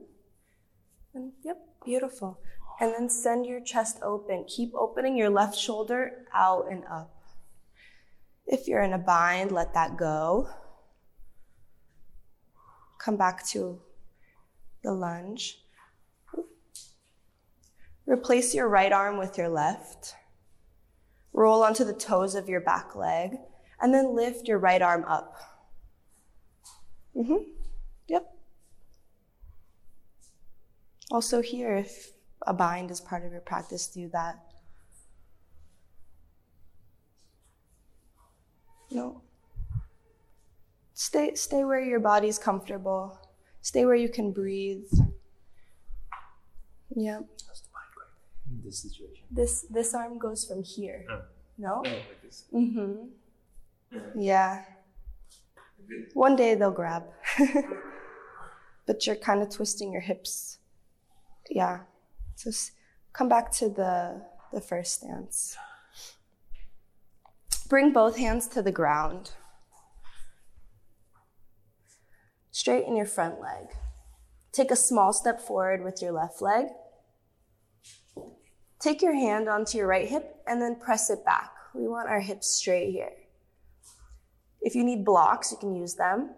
And 1.15 1.33
yep, 1.43 1.59
beautiful. 1.85 2.41
And 2.85 2.93
then 2.93 3.09
send 3.09 3.47
your 3.47 3.61
chest 3.61 3.99
open. 4.03 4.45
Keep 4.47 4.75
opening 4.75 5.17
your 5.17 5.31
left 5.31 5.59
shoulder 5.59 6.27
out 6.35 6.67
and 6.71 6.85
up. 6.85 7.25
If 8.47 8.69
you're 8.69 8.83
in 8.83 8.93
a 8.93 8.99
bind, 8.99 9.53
let 9.53 9.73
that 9.73 9.97
go. 9.97 10.51
Come 12.99 13.17
back 13.17 13.47
to 13.49 13.81
the 14.83 14.93
lunge. 14.93 15.65
Replace 18.05 18.55
your 18.55 18.69
right 18.69 18.93
arm 18.93 19.17
with 19.17 19.39
your 19.39 19.49
left. 19.49 20.15
Roll 21.33 21.63
onto 21.63 21.85
the 21.85 21.95
toes 21.95 22.35
of 22.35 22.51
your 22.51 22.61
back 22.61 22.95
leg, 22.95 23.39
and 23.81 23.95
then 23.95 24.15
lift 24.15 24.47
your 24.47 24.59
right 24.59 24.83
arm 24.83 25.07
up. 25.09 25.35
Mm-hmm. 27.17 27.45
Yep. 28.09 28.31
Also, 31.11 31.41
here, 31.41 31.77
if 31.77 32.14
a 32.47 32.55
bind 32.55 32.91
is 32.91 33.01
part 33.01 33.25
of 33.25 33.33
your 33.33 33.41
practice, 33.41 33.87
do 33.87 34.09
that. 34.09 34.37
No. 38.91 39.23
Stay, 40.93 41.35
stay 41.35 41.65
where 41.65 41.81
your 41.81 42.01
body's 42.01 42.39
comfortable. 42.39 43.19
Stay 43.61 43.85
where 43.85 43.97
you 43.97 44.09
can 44.09 44.31
breathe. 44.31 44.87
Yeah. 46.95 47.21
In 48.51 48.63
this 48.65 48.79
situation. 48.83 49.25
This 49.31 49.67
this 49.71 49.95
arm 49.95 50.19
goes 50.19 50.45
from 50.45 50.63
here. 50.63 51.07
Oh. 51.11 51.23
No? 51.59 51.83
Oh, 51.85 51.89
like 51.89 52.23
this. 52.23 52.45
Mm-hmm. 52.53 54.21
Yeah. 54.21 54.65
One 56.13 56.37
day 56.37 56.55
they'll 56.55 56.71
grab. 56.71 57.05
but 58.87 59.07
you're 59.07 59.17
kind 59.17 59.43
of 59.43 59.51
twisting 59.51 59.93
your 59.93 60.03
hips. 60.03 60.59
Yeah. 61.51 61.81
Just 62.37 62.73
come 63.13 63.29
back 63.29 63.51
to 63.53 63.69
the 63.69 64.23
the 64.53 64.61
first 64.61 64.95
stance. 64.95 65.57
Bring 67.69 67.93
both 67.93 68.17
hands 68.17 68.47
to 68.49 68.63
the 68.63 68.73
ground. 68.73 69.33
Straighten 72.51 72.97
your 72.97 73.07
front 73.07 73.41
leg. 73.41 73.67
Take 74.53 74.71
a 74.71 74.77
small 74.77 75.13
step 75.13 75.41
forward 75.41 75.83
with 75.83 76.01
your 76.01 76.13
left 76.13 76.41
leg. 76.41 76.67
Take 78.79 79.03
your 79.03 79.15
hand 79.15 79.49
onto 79.49 79.79
your 79.79 79.89
right 79.89 80.09
hip 80.09 80.37
and 80.47 80.63
then 80.63 80.77
press 80.77 81.11
it 81.11 81.25
back. 81.25 81.51
We 81.75 81.89
want 81.89 82.09
our 82.09 82.21
hips 82.21 82.49
straight 82.49 82.93
here. 82.93 83.13
If 84.61 84.75
you 84.75 84.85
need 84.85 85.05
blocks, 85.05 85.51
you 85.51 85.59
can 85.59 85.75
use 85.75 85.95
them. 85.95 86.35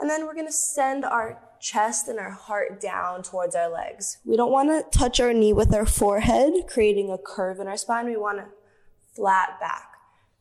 And 0.00 0.08
then 0.08 0.24
we're 0.24 0.34
gonna 0.34 0.50
send 0.50 1.04
our 1.04 1.38
chest 1.62 2.08
and 2.08 2.18
our 2.18 2.30
heart 2.30 2.80
down 2.80 3.22
towards 3.22 3.54
our 3.54 3.70
legs. 3.70 4.18
We 4.24 4.36
don't 4.36 4.50
wanna 4.50 4.82
touch 4.92 5.20
our 5.20 5.32
knee 5.32 5.52
with 5.52 5.72
our 5.72 5.86
forehead, 5.86 6.52
creating 6.68 7.10
a 7.10 7.16
curve 7.16 7.60
in 7.60 7.68
our 7.68 7.76
spine. 7.76 8.06
We 8.06 8.16
wanna 8.16 8.48
flat 9.14 9.60
back. 9.60 9.92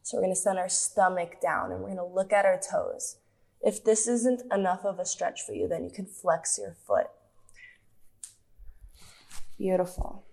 So 0.02 0.18
we're 0.18 0.24
gonna 0.24 0.36
send 0.36 0.58
our 0.58 0.68
stomach 0.68 1.40
down 1.40 1.72
and 1.72 1.82
we're 1.82 1.90
gonna 1.90 2.06
look 2.06 2.34
at 2.34 2.46
our 2.46 2.60
toes. 2.60 3.18
If 3.62 3.84
this 3.84 4.08
isn't 4.08 4.42
enough 4.52 4.84
of 4.84 4.98
a 4.98 5.06
stretch 5.06 5.44
for 5.44 5.54
you, 5.54 5.68
then 5.68 5.84
you 5.84 5.92
can 5.92 6.08
flex 6.08 6.58
your 6.58 6.76
foot. 6.88 7.08
Beautiful. 9.58 10.26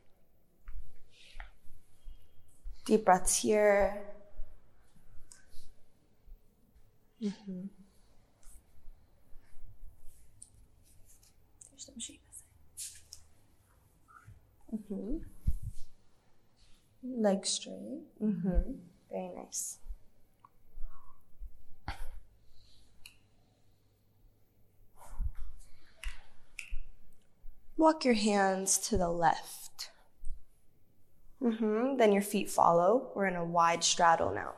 Deep 2.87 3.05
breaths 3.05 3.37
here. 3.37 4.01
Mm-hmm. 7.23 7.67
There's 11.71 11.85
some 11.85 11.99
shape. 11.99 12.21
Mm-hmm. 14.75 15.17
Legs 17.03 17.49
straight. 17.49 18.03
Mm-hmm. 18.23 18.73
Very 19.11 19.31
nice. 19.37 19.79
Walk 27.77 28.05
your 28.05 28.15
hands 28.15 28.77
to 28.89 28.99
the 28.99 29.09
left. 29.09 29.91
hmm 31.41 31.97
Then 31.97 32.13
your 32.13 32.23
feet 32.23 32.51
follow. 32.51 33.13
We're 33.15 33.27
in 33.27 33.37
a 33.37 33.45
wide 33.45 33.85
straddle 33.85 34.35
now. 34.35 34.55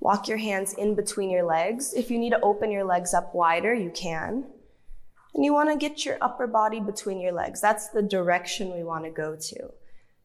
Walk 0.00 0.26
your 0.28 0.38
hands 0.38 0.74
in 0.74 0.94
between 0.96 1.30
your 1.30 1.44
legs. 1.44 1.94
If 1.94 2.10
you 2.10 2.18
need 2.18 2.30
to 2.30 2.40
open 2.40 2.70
your 2.72 2.84
legs 2.84 3.14
up 3.14 3.34
wider, 3.34 3.72
you 3.72 3.90
can. 3.90 4.44
And 5.36 5.44
you 5.44 5.52
want 5.52 5.68
to 5.68 5.76
get 5.76 6.06
your 6.06 6.16
upper 6.22 6.46
body 6.46 6.80
between 6.80 7.20
your 7.20 7.32
legs. 7.32 7.60
That's 7.60 7.90
the 7.90 8.00
direction 8.00 8.74
we 8.74 8.82
want 8.82 9.04
to 9.04 9.10
go 9.10 9.36
to. 9.36 9.70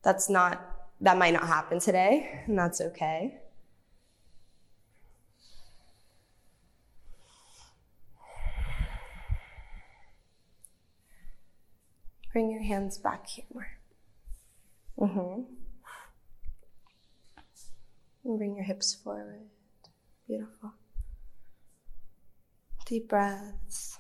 That's 0.04 0.30
not, 0.30 0.66
that 1.02 1.18
might 1.18 1.34
not 1.34 1.46
happen 1.46 1.82
today, 1.82 2.44
and 2.48 2.58
that's 2.58 2.80
okay. 2.80 3.38
Bring 12.32 12.50
your 12.50 12.64
hands 12.64 12.98
back 12.98 13.28
here 13.28 13.44
more. 13.54 13.68
Mm-hmm. 14.98 15.42
And 18.24 18.38
bring 18.38 18.56
your 18.56 18.64
hips 18.64 18.96
forward. 18.96 19.50
Beautiful. 20.26 20.72
Deep 22.86 23.10
breaths. 23.10 23.98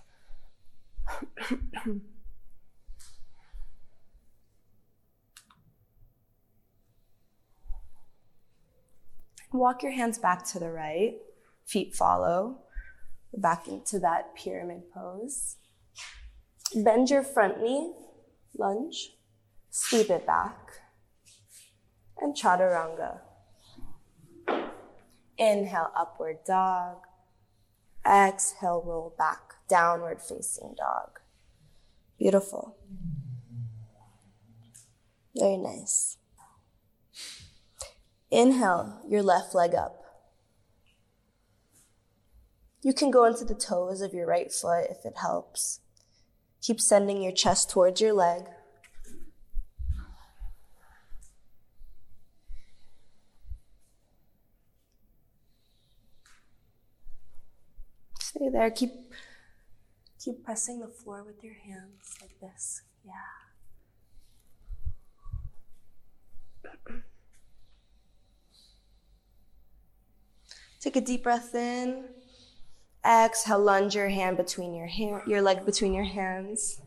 Walk 9.53 9.83
your 9.83 9.91
hands 9.91 10.17
back 10.17 10.45
to 10.45 10.59
the 10.59 10.71
right, 10.71 11.15
feet 11.65 11.93
follow, 11.93 12.59
back 13.33 13.67
into 13.67 13.99
that 13.99 14.33
pyramid 14.35 14.83
pose. 14.93 15.57
Bend 16.73 17.09
your 17.09 17.21
front 17.21 17.61
knee, 17.61 17.93
lunge, 18.57 19.11
sweep 19.69 20.09
it 20.09 20.25
back, 20.25 20.71
and 22.21 22.33
chaturanga. 22.33 23.19
Inhale, 25.37 25.91
upward 25.97 26.37
dog. 26.45 26.97
Exhale, 28.05 28.81
roll 28.85 29.13
back, 29.17 29.50
downward 29.71 30.21
facing 30.21 30.75
dog. 30.77 31.21
Beautiful. 32.19 32.75
Very 35.33 35.55
nice. 35.55 36.17
Inhale 38.29 39.01
your 39.07 39.23
left 39.23 39.55
leg 39.55 39.73
up. 39.73 40.03
You 42.81 42.93
can 42.93 43.11
go 43.11 43.23
into 43.23 43.45
the 43.45 43.55
toes 43.55 44.01
of 44.01 44.13
your 44.13 44.27
right 44.27 44.51
foot 44.51 44.87
if 44.89 45.05
it 45.05 45.17
helps. 45.21 45.79
Keep 46.61 46.81
sending 46.81 47.21
your 47.21 47.31
chest 47.31 47.69
towards 47.69 48.01
your 48.01 48.11
leg. 48.11 48.43
Stay 58.19 58.49
there. 58.49 58.69
Keep 58.69 59.00
keep 60.23 60.43
pressing 60.43 60.79
the 60.79 60.87
floor 60.87 61.23
with 61.23 61.43
your 61.43 61.55
hands 61.65 62.15
like 62.21 62.39
this. 62.39 62.83
Yeah. 63.03 63.11
Take 70.79 70.95
a 70.95 71.01
deep 71.01 71.23
breath 71.23 71.55
in. 71.55 72.05
Exhale, 73.03 73.59
lunge 73.59 73.95
your 73.95 74.09
hand 74.09 74.37
between 74.37 74.75
your 74.75 74.85
hand, 74.85 75.23
your 75.25 75.41
leg 75.41 75.65
between 75.65 75.93
your 75.93 76.03
hands. 76.03 76.79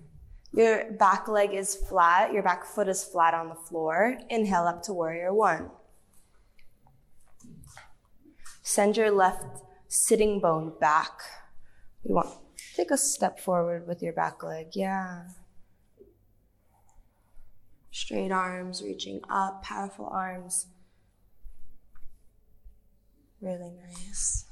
Your 0.53 0.93
back 0.93 1.27
leg 1.27 1.53
is 1.53 1.75
flat, 1.75 2.33
your 2.33 2.45
back 2.45 2.65
foot 2.65 2.89
is 2.89 3.03
flat 3.03 3.35
on 3.35 3.49
the 3.49 3.57
floor. 3.57 4.17
Inhale 4.31 4.69
up 4.69 4.85
to 4.85 4.93
warrior 4.93 5.35
one. 5.35 5.71
Send 8.63 8.97
your 8.97 9.11
left 9.11 9.45
sitting 9.89 10.39
bone 10.41 10.75
back. 10.81 11.21
You 12.05 12.15
want 12.15 12.44
take 12.75 12.91
a 12.91 12.97
step 12.97 13.39
forward 13.39 13.87
with 13.87 14.03
your 14.03 14.13
back 14.13 14.43
leg. 14.43 14.69
Yeah. 14.73 15.25
Straight 17.91 18.33
arms 18.33 18.83
reaching 18.83 19.21
up, 19.31 19.63
powerful 19.63 20.07
arms. 20.07 20.67
Really 23.41 23.71
nice. 23.71 24.47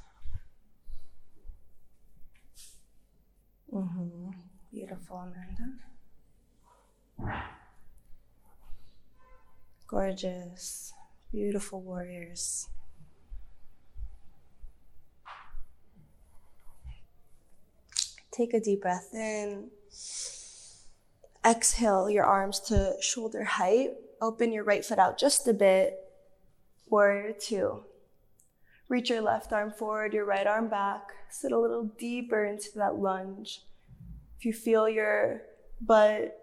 Mm-hmm. 3.73 4.31
Beautiful, 4.71 5.17
Amanda. 5.17 5.73
Gorgeous. 9.89 10.93
Beautiful 11.33 11.81
warriors. 11.81 12.69
Take 18.33 18.55
a 18.55 18.61
deep 18.61 18.83
breath 18.83 19.11
in. 19.14 19.68
Exhale 21.45 22.09
your 22.09 22.25
arms 22.25 22.61
to 22.61 22.97
shoulder 23.01 23.45
height. 23.45 23.90
Open 24.21 24.53
your 24.53 24.64
right 24.64 24.85
foot 24.85 24.99
out 24.99 25.18
just 25.18 25.47
a 25.47 25.53
bit. 25.53 25.99
Warrior 26.88 27.35
two. 27.38 27.85
Reach 28.88 29.11
your 29.11 29.21
left 29.21 29.53
arm 29.53 29.73
forward, 29.73 30.12
your 30.12 30.25
right 30.25 30.47
arm 30.47 30.68
back. 30.68 31.03
Sit 31.31 31.53
a 31.53 31.59
little 31.59 31.85
deeper 31.99 32.45
into 32.45 32.68
that 32.77 32.97
lunge. 32.97 33.62
If 34.38 34.45
you 34.45 34.53
feel 34.53 34.88
your 34.88 35.42
butt 35.81 36.38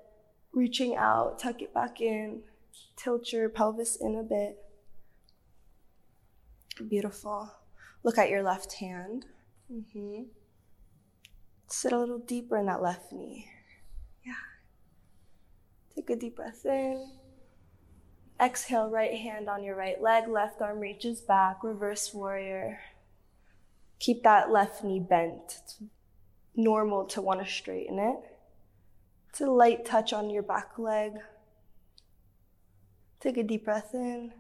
reaching 0.52 0.95
out, 0.95 1.39
tuck 1.39 1.62
it 1.62 1.73
back 1.73 2.02
in. 2.02 2.41
Tilt 2.95 3.32
your 3.32 3.49
pelvis 3.49 3.95
in 3.95 4.15
a 4.15 4.23
bit. 4.23 4.58
Beautiful. 6.88 7.52
Look 8.04 8.17
at 8.17 8.30
your 8.30 8.43
left 8.43 8.73
hand. 8.73 9.25
Mm-hmm. 9.71 10.23
Sit 11.71 11.93
a 11.93 11.99
little 11.99 12.17
deeper 12.17 12.58
in 12.58 12.65
that 12.65 12.82
left 12.82 13.13
knee. 13.13 13.47
Yeah. 14.25 14.34
Take 15.95 16.10
a 16.10 16.15
deep 16.15 16.36
breath 16.36 16.65
in. 16.65 17.12
Exhale, 18.41 18.89
right 18.89 19.13
hand 19.13 19.47
on 19.47 19.63
your 19.63 19.75
right 19.75 20.01
leg, 20.01 20.27
left 20.27 20.62
arm 20.62 20.79
reaches 20.79 21.21
back, 21.21 21.63
reverse 21.63 22.12
warrior. 22.12 22.79
Keep 23.99 24.23
that 24.23 24.49
left 24.49 24.84
knee 24.84 24.99
bent. 24.99 25.60
It's 25.63 25.77
normal 26.55 27.05
to 27.05 27.21
want 27.21 27.45
to 27.45 27.51
straighten 27.51 27.99
it. 27.99 28.17
It's 29.29 29.41
a 29.41 29.45
light 29.45 29.86
touch 29.86 30.12
on 30.12 30.32
your 30.32 30.41
back 30.41 30.79
leg. 30.79 31.13
Take 33.19 33.38
a 33.38 33.43
deep 33.43 33.65
breath 33.65 33.93
in. 33.93 34.34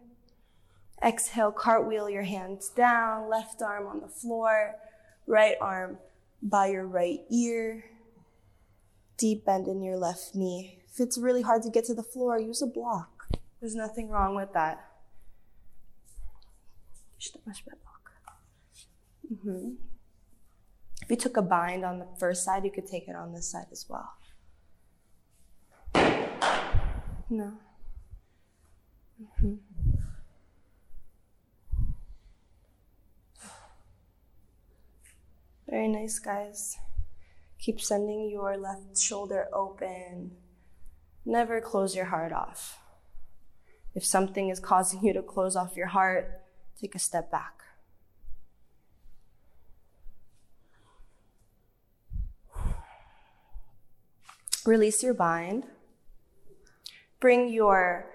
Exhale, 1.03 1.51
cartwheel 1.51 2.09
your 2.09 2.23
hands 2.23 2.69
down, 2.69 3.29
left 3.29 3.61
arm 3.61 3.85
on 3.85 3.99
the 3.99 4.07
floor, 4.07 4.75
right 5.27 5.55
arm 5.61 5.99
by 6.41 6.67
your 6.67 6.87
right 6.87 7.19
ear. 7.29 7.85
Deep 9.17 9.45
bend 9.45 9.67
in 9.67 9.83
your 9.83 9.97
left 9.97 10.33
knee. 10.33 10.79
If 10.91 10.99
it's 10.99 11.17
really 11.17 11.41
hard 11.41 11.63
to 11.63 11.69
get 11.69 11.85
to 11.85 11.93
the 11.93 12.03
floor, 12.03 12.39
use 12.39 12.61
a 12.61 12.67
block. 12.67 13.27
There's 13.59 13.75
nothing 13.75 14.09
wrong 14.09 14.35
with 14.35 14.53
that. 14.53 14.85
Mm-hmm. 19.31 19.73
If 21.01 21.09
you 21.09 21.15
took 21.17 21.37
a 21.37 21.41
bind 21.41 21.83
on 21.83 21.99
the 21.99 22.07
first 22.19 22.43
side, 22.43 22.63
you 22.63 22.71
could 22.71 22.87
take 22.87 23.07
it 23.07 23.15
on 23.15 23.33
this 23.33 23.51
side 23.51 23.67
as 23.71 23.85
well. 23.89 24.13
No. 27.29 27.53
Mm-hmm. 29.21 29.55
Very 35.69 35.87
nice, 35.87 36.17
guys. 36.17 36.77
Keep 37.59 37.79
sending 37.79 38.27
your 38.27 38.57
left 38.57 38.97
shoulder 38.97 39.47
open. 39.53 40.31
Never 41.25 41.61
close 41.61 41.95
your 41.95 42.05
heart 42.05 42.33
off. 42.33 42.79
If 43.93 44.03
something 44.03 44.49
is 44.49 44.59
causing 44.59 45.03
you 45.03 45.13
to 45.13 45.21
close 45.21 45.55
off 45.55 45.75
your 45.75 45.87
heart, 45.87 46.41
take 46.79 46.95
a 46.95 46.99
step 46.99 47.29
back. 47.29 47.61
Release 54.65 55.03
your 55.03 55.13
bind. 55.13 55.65
Bring 57.19 57.49
your 57.49 58.05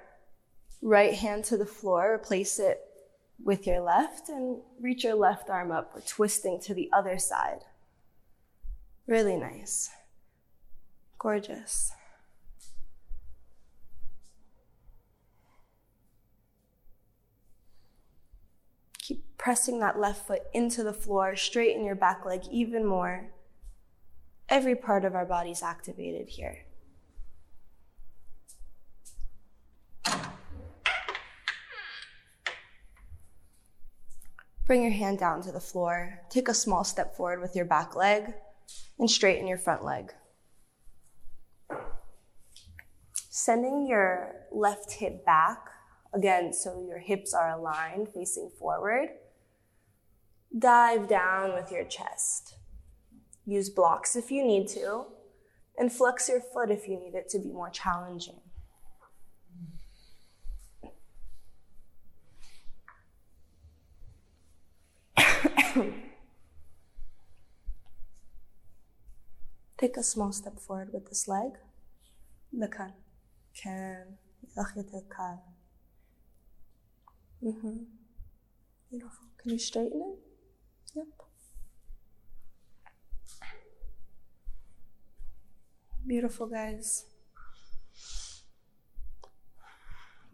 right 0.82 1.14
hand 1.14 1.44
to 1.44 1.56
the 1.56 1.66
floor, 1.66 2.14
replace 2.14 2.58
it 2.58 2.80
with 3.42 3.66
your 3.66 3.80
left, 3.80 4.28
and 4.28 4.58
reach 4.80 5.04
your 5.04 5.14
left 5.14 5.50
arm 5.50 5.70
up. 5.70 5.92
We're 5.94 6.00
twisting 6.02 6.60
to 6.60 6.74
the 6.74 6.88
other 6.92 7.18
side. 7.18 7.60
Really 9.06 9.36
nice. 9.36 9.90
Gorgeous. 11.18 11.92
Keep 18.98 19.24
pressing 19.36 19.80
that 19.80 19.98
left 19.98 20.26
foot 20.26 20.42
into 20.54 20.82
the 20.82 20.94
floor, 20.94 21.36
straighten 21.36 21.84
your 21.84 21.94
back 21.94 22.24
leg 22.24 22.42
even 22.50 22.86
more. 22.86 23.26
Every 24.48 24.74
part 24.74 25.04
of 25.04 25.14
our 25.14 25.26
body 25.26 25.50
is 25.50 25.62
activated 25.62 26.28
here. 26.30 26.63
Bring 34.66 34.82
your 34.82 34.92
hand 34.92 35.18
down 35.18 35.42
to 35.42 35.52
the 35.52 35.60
floor. 35.60 36.20
Take 36.30 36.48
a 36.48 36.54
small 36.54 36.84
step 36.84 37.16
forward 37.16 37.40
with 37.40 37.54
your 37.54 37.66
back 37.66 37.94
leg 37.94 38.34
and 38.98 39.10
straighten 39.10 39.46
your 39.46 39.58
front 39.58 39.84
leg. 39.84 40.12
Sending 43.14 43.86
your 43.86 44.34
left 44.50 44.92
hip 44.92 45.24
back 45.26 45.58
Again, 46.14 46.52
so 46.52 46.84
your 46.86 47.00
hips 47.00 47.34
are 47.34 47.50
aligned, 47.50 48.08
facing 48.14 48.48
forward. 48.56 49.08
Dive 50.56 51.08
down 51.08 51.54
with 51.54 51.72
your 51.72 51.84
chest. 51.84 52.54
Use 53.44 53.68
blocks 53.68 54.14
if 54.14 54.30
you 54.30 54.44
need 54.44 54.68
to, 54.68 55.06
and 55.76 55.92
flex 55.92 56.28
your 56.28 56.40
foot 56.40 56.70
if 56.70 56.86
you 56.86 57.00
need 57.00 57.16
it 57.16 57.28
to 57.30 57.40
be 57.40 57.50
more 57.50 57.68
challenging. 57.68 58.40
Take 69.77 69.95
a 69.97 70.03
small 70.03 70.31
step 70.31 70.59
forward 70.59 70.91
with 70.93 71.07
this 71.09 71.27
leg. 71.27 71.51
لكان 72.53 72.93
كان 73.53 74.15
يأخذ 74.57 75.07
كان 75.09 75.39
Mm-hmm. 77.41 77.83
Beautiful. 78.89 79.27
Can 79.37 79.51
you 79.51 79.59
straighten 79.59 80.01
it? 80.01 80.19
Yep. 80.95 81.05
Beautiful, 86.05 86.47
guys. 86.47 87.05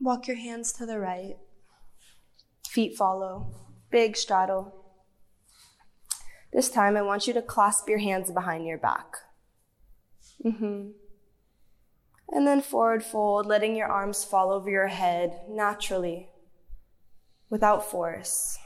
Walk 0.01 0.27
your 0.27 0.37
hands 0.37 0.73
to 0.73 0.85
the 0.87 0.99
right. 0.99 1.37
Feet 2.67 2.97
follow. 2.97 3.53
Big 3.91 4.17
straddle. 4.17 4.78
This 6.52 6.68
time, 6.68 6.96
I 6.96 7.02
want 7.02 7.26
you 7.26 7.32
to 7.34 7.42
clasp 7.42 7.88
your 7.88 7.98
hands 7.98 8.30
behind 8.30 8.66
your 8.66 8.78
back. 8.78 9.16
Mm-hmm. 10.44 10.90
And 12.32 12.46
then 12.46 12.60
forward 12.60 13.04
fold, 13.04 13.46
letting 13.46 13.76
your 13.76 13.88
arms 13.88 14.24
fall 14.24 14.50
over 14.50 14.70
your 14.70 14.88
head 14.88 15.40
naturally, 15.48 16.28
without 17.48 17.84
force. 17.84 18.58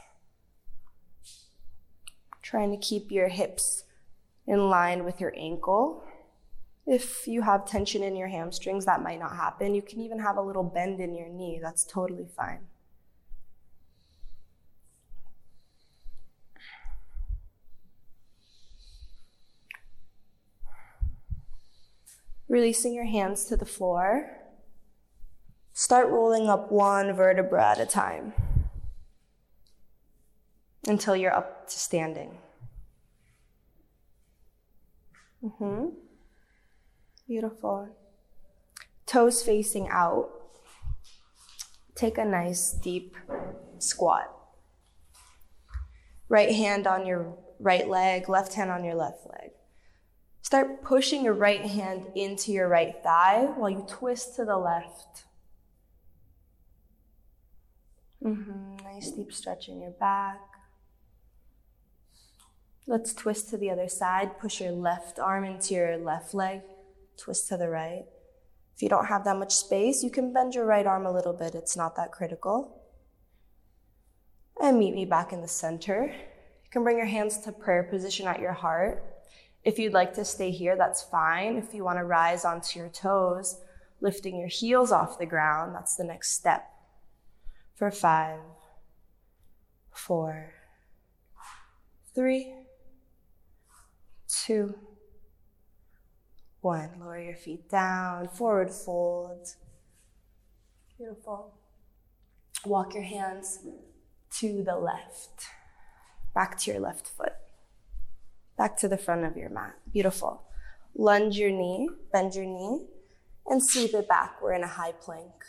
Trying 2.41 2.71
to 2.71 2.77
keep 2.77 3.11
your 3.11 3.27
hips 3.27 3.83
in 4.47 4.69
line 4.69 5.03
with 5.03 5.19
your 5.19 5.33
ankle. 5.35 6.03
If 6.85 7.27
you 7.27 7.41
have 7.41 7.65
tension 7.65 8.03
in 8.03 8.15
your 8.15 8.27
hamstrings, 8.27 8.85
that 8.85 9.01
might 9.01 9.19
not 9.19 9.35
happen. 9.35 9.73
You 9.73 9.81
can 9.81 10.01
even 10.01 10.19
have 10.19 10.37
a 10.37 10.41
little 10.41 10.63
bend 10.63 10.99
in 10.99 11.15
your 11.15 11.29
knee. 11.29 11.59
That's 11.61 11.83
totally 11.83 12.27
fine. 12.37 12.67
Releasing 22.47 22.93
your 22.93 23.05
hands 23.05 23.45
to 23.45 23.57
the 23.57 23.65
floor. 23.65 24.37
Start 25.73 26.09
rolling 26.09 26.47
up 26.47 26.71
one 26.71 27.13
vertebra 27.13 27.71
at 27.71 27.79
a 27.79 27.85
time 27.85 28.33
until 30.87 31.15
you're 31.15 31.35
up 31.35 31.67
to 31.67 31.77
standing. 31.77 32.37
Mm-hmm. 35.43 35.87
Beautiful. 37.27 37.89
Toes 39.05 39.41
facing 39.41 39.89
out. 39.89 40.29
Take 41.95 42.17
a 42.17 42.25
nice 42.25 42.71
deep 42.71 43.15
squat. 43.79 44.31
Right 46.29 46.51
hand 46.51 46.87
on 46.87 47.05
your 47.05 47.37
right 47.59 47.87
leg, 47.87 48.29
left 48.29 48.53
hand 48.53 48.71
on 48.71 48.83
your 48.83 48.95
left 48.95 49.25
leg. 49.29 49.51
Start 50.45 50.83
pushing 50.83 51.23
your 51.23 51.33
right 51.33 51.65
hand 51.65 52.05
into 52.13 52.51
your 52.51 52.67
right 52.67 52.93
thigh 53.01 53.45
while 53.55 53.67
you 53.67 53.83
twist 53.89 54.35
to 54.35 54.45
the 54.45 54.55
left. 54.55 55.23
Mm-hmm. 58.23 58.75
Nice 58.83 59.09
deep 59.09 59.33
stretch 59.33 59.69
in 59.69 59.81
your 59.81 59.95
back. 59.99 60.39
Let's 62.85 63.11
twist 63.15 63.49
to 63.49 63.57
the 63.57 63.71
other 63.71 63.89
side. 63.89 64.37
Push 64.39 64.61
your 64.61 64.71
left 64.71 65.17
arm 65.17 65.45
into 65.45 65.73
your 65.73 65.97
left 65.97 66.35
leg. 66.35 66.61
Twist 67.17 67.49
to 67.49 67.57
the 67.57 67.67
right. 67.67 68.03
If 68.75 68.83
you 68.83 68.89
don't 68.89 69.07
have 69.07 69.25
that 69.25 69.37
much 69.37 69.51
space, 69.51 70.03
you 70.03 70.11
can 70.11 70.31
bend 70.31 70.53
your 70.53 70.67
right 70.67 70.85
arm 70.85 71.07
a 71.07 71.11
little 71.11 71.33
bit. 71.33 71.55
It's 71.55 71.75
not 71.75 71.95
that 71.95 72.11
critical. 72.11 72.83
And 74.61 74.77
meet 74.77 74.93
me 74.93 75.05
back 75.05 75.33
in 75.33 75.41
the 75.41 75.47
center. 75.47 76.05
You 76.05 76.69
can 76.69 76.83
bring 76.83 76.97
your 76.97 77.07
hands 77.07 77.39
to 77.39 77.51
prayer 77.51 77.81
position 77.81 78.27
at 78.27 78.39
your 78.39 78.53
heart. 78.53 79.14
If 79.65 79.79
you'd 79.79 79.93
like 79.93 80.13
to 80.13 80.23
stay 80.23 80.51
here, 80.51 80.77
that's 80.77 81.03
fine. 81.03 81.57
If 81.57 81.73
you 81.73 81.83
want 81.83 81.97
to 81.97 82.05
rise 82.05 82.45
onto 82.45 82.79
your 82.79 82.89
toes, 82.89 83.59
lifting 83.99 84.37
your 84.37 84.47
heels 84.47 84.91
off 84.91 85.17
the 85.17 85.25
ground, 85.25 85.73
that's 85.73 85.95
the 85.95 86.03
next 86.03 86.33
step. 86.33 86.69
For 87.73 87.91
five, 87.91 88.39
four, 89.91 90.53
three, 92.13 92.53
two, 94.27 94.75
one. 96.61 96.91
Lower 96.99 97.19
your 97.19 97.35
feet 97.35 97.69
down, 97.69 98.27
forward 98.27 98.71
fold. 98.71 99.47
Beautiful. 100.97 101.53
Walk 102.65 102.93
your 102.93 103.03
hands 103.03 103.59
to 104.39 104.63
the 104.63 104.75
left, 104.75 105.45
back 106.33 106.57
to 106.59 106.71
your 106.71 106.79
left 106.79 107.07
foot, 107.07 107.34
back 108.57 108.77
to 108.77 108.87
the 108.87 108.97
front 108.97 109.25
of 109.25 109.37
your 109.37 109.49
mat. 109.49 109.75
Beautiful. 109.91 110.43
Lunge 110.95 111.37
your 111.37 111.51
knee, 111.51 111.89
bend 112.11 112.35
your 112.35 112.45
knee, 112.45 112.87
and 113.47 113.63
sweep 113.63 113.93
it 113.93 114.07
back. 114.07 114.41
We're 114.41 114.53
in 114.53 114.63
a 114.63 114.67
high 114.67 114.93
plank. 114.93 115.43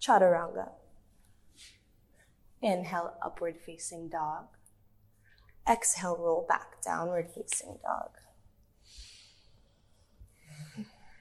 Chaturanga. 0.00 0.70
Inhale, 2.60 3.14
upward 3.22 3.56
facing 3.64 4.08
dog. 4.08 4.46
Exhale, 5.68 6.16
roll 6.18 6.46
back, 6.46 6.82
downward 6.82 7.30
facing 7.34 7.78
dog. 7.82 8.10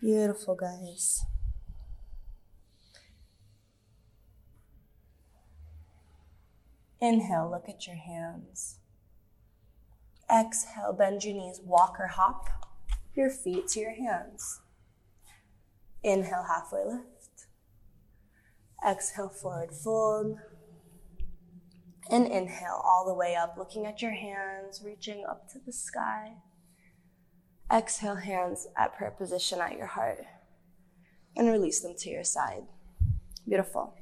Beautiful, 0.02 0.56
guys. 0.56 1.24
Inhale, 7.00 7.50
look 7.50 7.70
at 7.70 7.88
your 7.88 7.96
hands. 7.96 8.80
Exhale, 10.32 10.94
bend 10.94 11.24
your 11.24 11.36
knees, 11.36 11.60
walk 11.64 11.98
or 12.00 12.08
hop 12.08 12.50
your 13.16 13.30
feet 13.30 13.68
to 13.70 13.80
your 13.80 13.94
hands. 13.94 14.62
Inhale, 16.04 16.46
halfway 16.48 16.84
lift. 16.84 17.48
Exhale, 18.88 19.30
forward 19.30 19.72
fold. 19.72 20.38
And 22.10 22.28
inhale 22.28 22.82
all 22.84 23.06
the 23.06 23.14
way 23.14 23.36
up, 23.36 23.56
looking 23.58 23.86
at 23.86 24.02
your 24.02 24.12
hands, 24.12 24.82
reaching 24.84 25.24
up 25.30 25.50
to 25.52 25.60
the 25.66 25.72
sky. 25.72 26.34
Exhale, 27.72 28.16
hands 28.16 28.68
at 28.78 28.96
prayer 28.98 29.12
position 29.12 29.62
at 29.62 29.78
your 29.78 29.88
heart. 29.88 30.26
And 31.36 31.50
release 31.50 31.80
them 31.80 31.96
to 32.00 32.10
your 32.10 32.24
side. 32.24 32.64
Beautiful. 33.48 33.96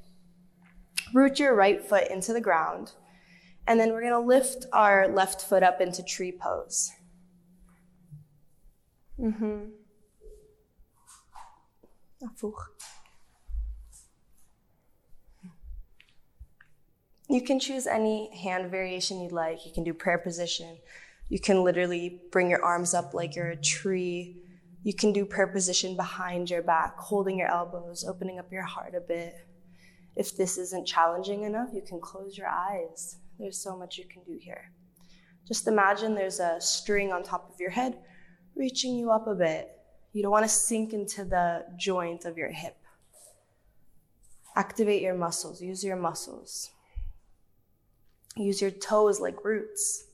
Root 1.13 1.39
your 1.39 1.55
right 1.55 1.83
foot 1.83 2.09
into 2.09 2.33
the 2.33 2.41
ground. 2.41 2.93
And 3.67 3.79
then 3.79 3.91
we're 3.91 4.01
going 4.01 4.11
to 4.13 4.19
lift 4.19 4.65
our 4.73 5.07
left 5.07 5.41
foot 5.41 5.63
up 5.63 5.81
into 5.81 6.03
tree 6.03 6.31
pose. 6.31 6.91
Mm-hmm. 9.19 9.69
You 17.29 17.41
can 17.41 17.59
choose 17.59 17.87
any 17.87 18.29
hand 18.37 18.69
variation 18.69 19.21
you'd 19.21 19.31
like. 19.31 19.65
You 19.65 19.71
can 19.71 19.83
do 19.83 19.93
prayer 19.93 20.17
position. 20.17 20.77
You 21.29 21.39
can 21.39 21.63
literally 21.63 22.21
bring 22.29 22.49
your 22.49 22.61
arms 22.61 22.93
up 22.93 23.13
like 23.13 23.35
you're 23.35 23.51
a 23.51 23.55
tree. 23.55 24.41
You 24.83 24.93
can 24.93 25.13
do 25.13 25.25
prayer 25.25 25.47
position 25.47 25.95
behind 25.95 26.49
your 26.49 26.61
back, 26.61 26.97
holding 26.97 27.37
your 27.37 27.47
elbows, 27.47 28.03
opening 28.03 28.37
up 28.37 28.51
your 28.51 28.63
heart 28.63 28.95
a 28.95 28.99
bit. 28.99 29.35
If 30.15 30.35
this 30.35 30.57
isn't 30.57 30.85
challenging 30.85 31.43
enough, 31.43 31.69
you 31.73 31.81
can 31.81 32.01
close 32.01 32.37
your 32.37 32.49
eyes. 32.49 33.15
There's 33.41 33.57
so 33.57 33.75
much 33.75 33.97
you 33.97 34.05
can 34.05 34.21
do 34.21 34.37
here. 34.39 34.71
Just 35.47 35.67
imagine 35.67 36.13
there's 36.13 36.39
a 36.39 36.61
string 36.61 37.11
on 37.11 37.23
top 37.23 37.49
of 37.51 37.59
your 37.59 37.71
head 37.71 37.97
reaching 38.55 38.95
you 38.95 39.09
up 39.09 39.25
a 39.25 39.33
bit. 39.33 39.71
You 40.13 40.21
don't 40.21 40.31
want 40.31 40.45
to 40.45 40.49
sink 40.49 40.93
into 40.93 41.25
the 41.25 41.65
joint 41.75 42.25
of 42.25 42.37
your 42.37 42.51
hip. 42.51 42.77
Activate 44.55 45.01
your 45.01 45.15
muscles, 45.15 45.59
use 45.59 45.83
your 45.83 45.95
muscles. 45.95 46.69
Use 48.37 48.61
your 48.61 48.69
toes 48.69 49.19
like 49.19 49.43
roots. 49.43 50.05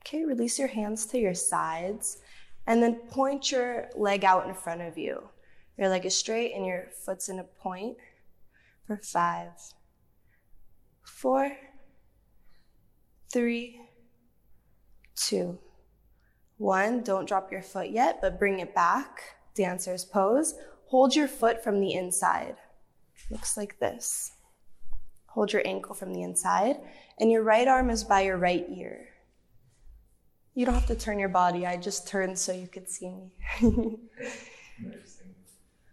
Okay, 0.00 0.24
release 0.24 0.58
your 0.58 0.68
hands 0.68 1.06
to 1.06 1.18
your 1.18 1.34
sides 1.34 2.18
and 2.66 2.82
then 2.82 2.96
point 3.10 3.50
your 3.50 3.88
leg 3.96 4.24
out 4.24 4.46
in 4.48 4.54
front 4.54 4.82
of 4.82 4.96
you. 4.96 5.28
Your 5.76 5.88
leg 5.88 6.06
is 6.06 6.16
straight 6.16 6.52
and 6.54 6.64
your 6.64 6.86
foot's 7.04 7.28
in 7.28 7.38
a 7.38 7.44
point 7.44 7.96
for 8.86 8.96
five, 8.96 9.50
four, 11.02 11.56
three, 13.32 13.80
two, 15.16 15.58
one. 16.58 17.02
Don't 17.02 17.28
drop 17.28 17.50
your 17.50 17.62
foot 17.62 17.90
yet, 17.90 18.18
but 18.20 18.38
bring 18.38 18.60
it 18.60 18.74
back. 18.74 19.20
Dancer's 19.54 20.04
pose. 20.04 20.54
Hold 20.86 21.16
your 21.16 21.28
foot 21.28 21.62
from 21.62 21.80
the 21.80 21.94
inside. 21.94 22.56
Looks 23.30 23.56
like 23.56 23.78
this. 23.80 24.32
Hold 25.28 25.52
your 25.52 25.66
ankle 25.66 25.94
from 25.94 26.12
the 26.12 26.22
inside, 26.22 26.76
and 27.18 27.30
your 27.30 27.42
right 27.42 27.66
arm 27.66 27.90
is 27.90 28.04
by 28.04 28.20
your 28.20 28.36
right 28.36 28.64
ear. 28.70 29.08
You 30.54 30.64
don't 30.64 30.74
have 30.74 30.86
to 30.86 30.94
turn 30.94 31.18
your 31.18 31.28
body. 31.28 31.66
I 31.66 31.76
just 31.76 32.06
turned 32.06 32.38
so 32.38 32.52
you 32.52 32.68
could 32.68 32.88
see 32.88 33.10
me. 33.10 33.32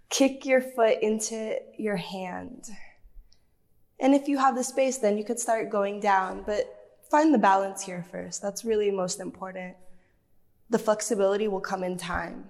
Kick 0.09 0.45
your 0.45 0.61
foot 0.61 0.99
into 1.01 1.57
your 1.77 1.95
hand. 1.95 2.69
And 3.99 4.13
if 4.13 4.27
you 4.27 4.37
have 4.37 4.55
the 4.55 4.63
space, 4.63 4.97
then 4.97 5.17
you 5.17 5.23
could 5.23 5.39
start 5.39 5.69
going 5.69 5.99
down, 5.99 6.43
but 6.45 6.65
find 7.09 7.33
the 7.33 7.39
balance 7.39 7.81
here 7.81 8.05
first. 8.11 8.41
That's 8.41 8.63
really 8.63 8.91
most 8.91 9.19
important. 9.19 9.75
The 10.69 10.79
flexibility 10.79 11.47
will 11.47 11.59
come 11.59 11.83
in 11.83 11.97
time. 11.97 12.45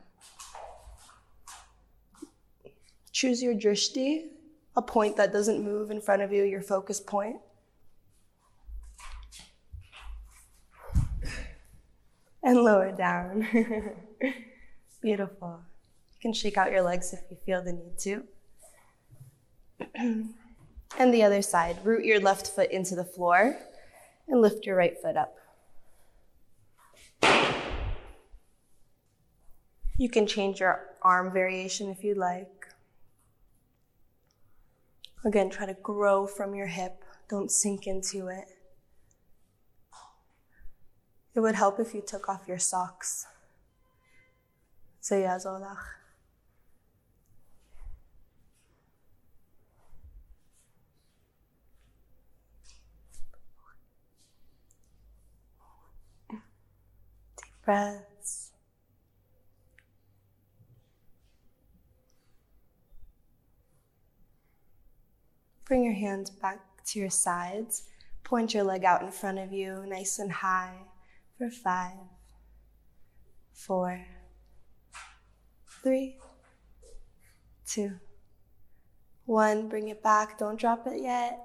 Choose 3.11 3.41
your 3.41 3.53
drishti, 3.53 4.27
a 4.75 4.81
point 4.81 5.17
that 5.17 5.33
doesn't 5.33 5.63
move 5.63 5.91
in 5.91 6.01
front 6.01 6.21
of 6.21 6.31
you, 6.31 6.43
your 6.43 6.61
focus 6.61 6.99
point. 6.99 7.37
And 12.43 12.57
lower 12.63 12.91
down. 12.91 13.47
Beautiful. 15.01 15.59
You 16.13 16.19
can 16.21 16.33
shake 16.33 16.57
out 16.57 16.71
your 16.71 16.81
legs 16.81 17.13
if 17.13 17.19
you 17.29 17.37
feel 17.45 17.63
the 17.63 17.73
need 17.73 17.99
to. 17.99 18.23
and 20.99 21.13
the 21.13 21.23
other 21.23 21.41
side, 21.41 21.77
root 21.83 22.05
your 22.05 22.19
left 22.19 22.47
foot 22.47 22.71
into 22.71 22.95
the 22.95 23.03
floor 23.03 23.55
and 24.27 24.41
lift 24.41 24.65
your 24.65 24.75
right 24.75 24.99
foot 25.01 25.17
up. 25.17 25.35
You 29.97 30.09
can 30.09 30.25
change 30.25 30.59
your 30.59 30.87
arm 31.03 31.31
variation 31.31 31.89
if 31.89 32.03
you'd 32.03 32.17
like. 32.17 32.67
Again, 35.23 35.51
try 35.51 35.67
to 35.67 35.75
grow 35.75 36.25
from 36.25 36.55
your 36.55 36.65
hip. 36.65 37.03
Don't 37.29 37.51
sink 37.51 37.85
into 37.85 38.27
it. 38.27 38.47
It 41.33 41.39
would 41.39 41.55
help 41.55 41.79
if 41.79 41.93
you 41.93 42.01
took 42.01 42.27
off 42.27 42.47
your 42.47 42.59
socks. 42.59 43.25
Zayazolach. 45.01 45.77
Deep 56.29 56.41
breaths. 57.63 58.51
Bring 65.65 65.85
your 65.85 65.93
hands 65.93 66.29
back 66.29 66.59
to 66.87 66.99
your 66.99 67.09
sides. 67.09 67.83
Point 68.25 68.53
your 68.53 68.65
leg 68.65 68.83
out 68.83 69.01
in 69.01 69.11
front 69.11 69.39
of 69.39 69.53
you, 69.53 69.85
nice 69.87 70.19
and 70.19 70.31
high, 70.31 70.73
for 71.41 71.49
five, 71.49 71.97
four, 73.51 74.05
three, 75.81 76.17
two, 77.65 77.93
one. 79.25 79.67
Bring 79.67 79.87
it 79.87 80.03
back. 80.03 80.37
Don't 80.37 80.59
drop 80.59 80.85
it 80.85 81.01
yet. 81.01 81.39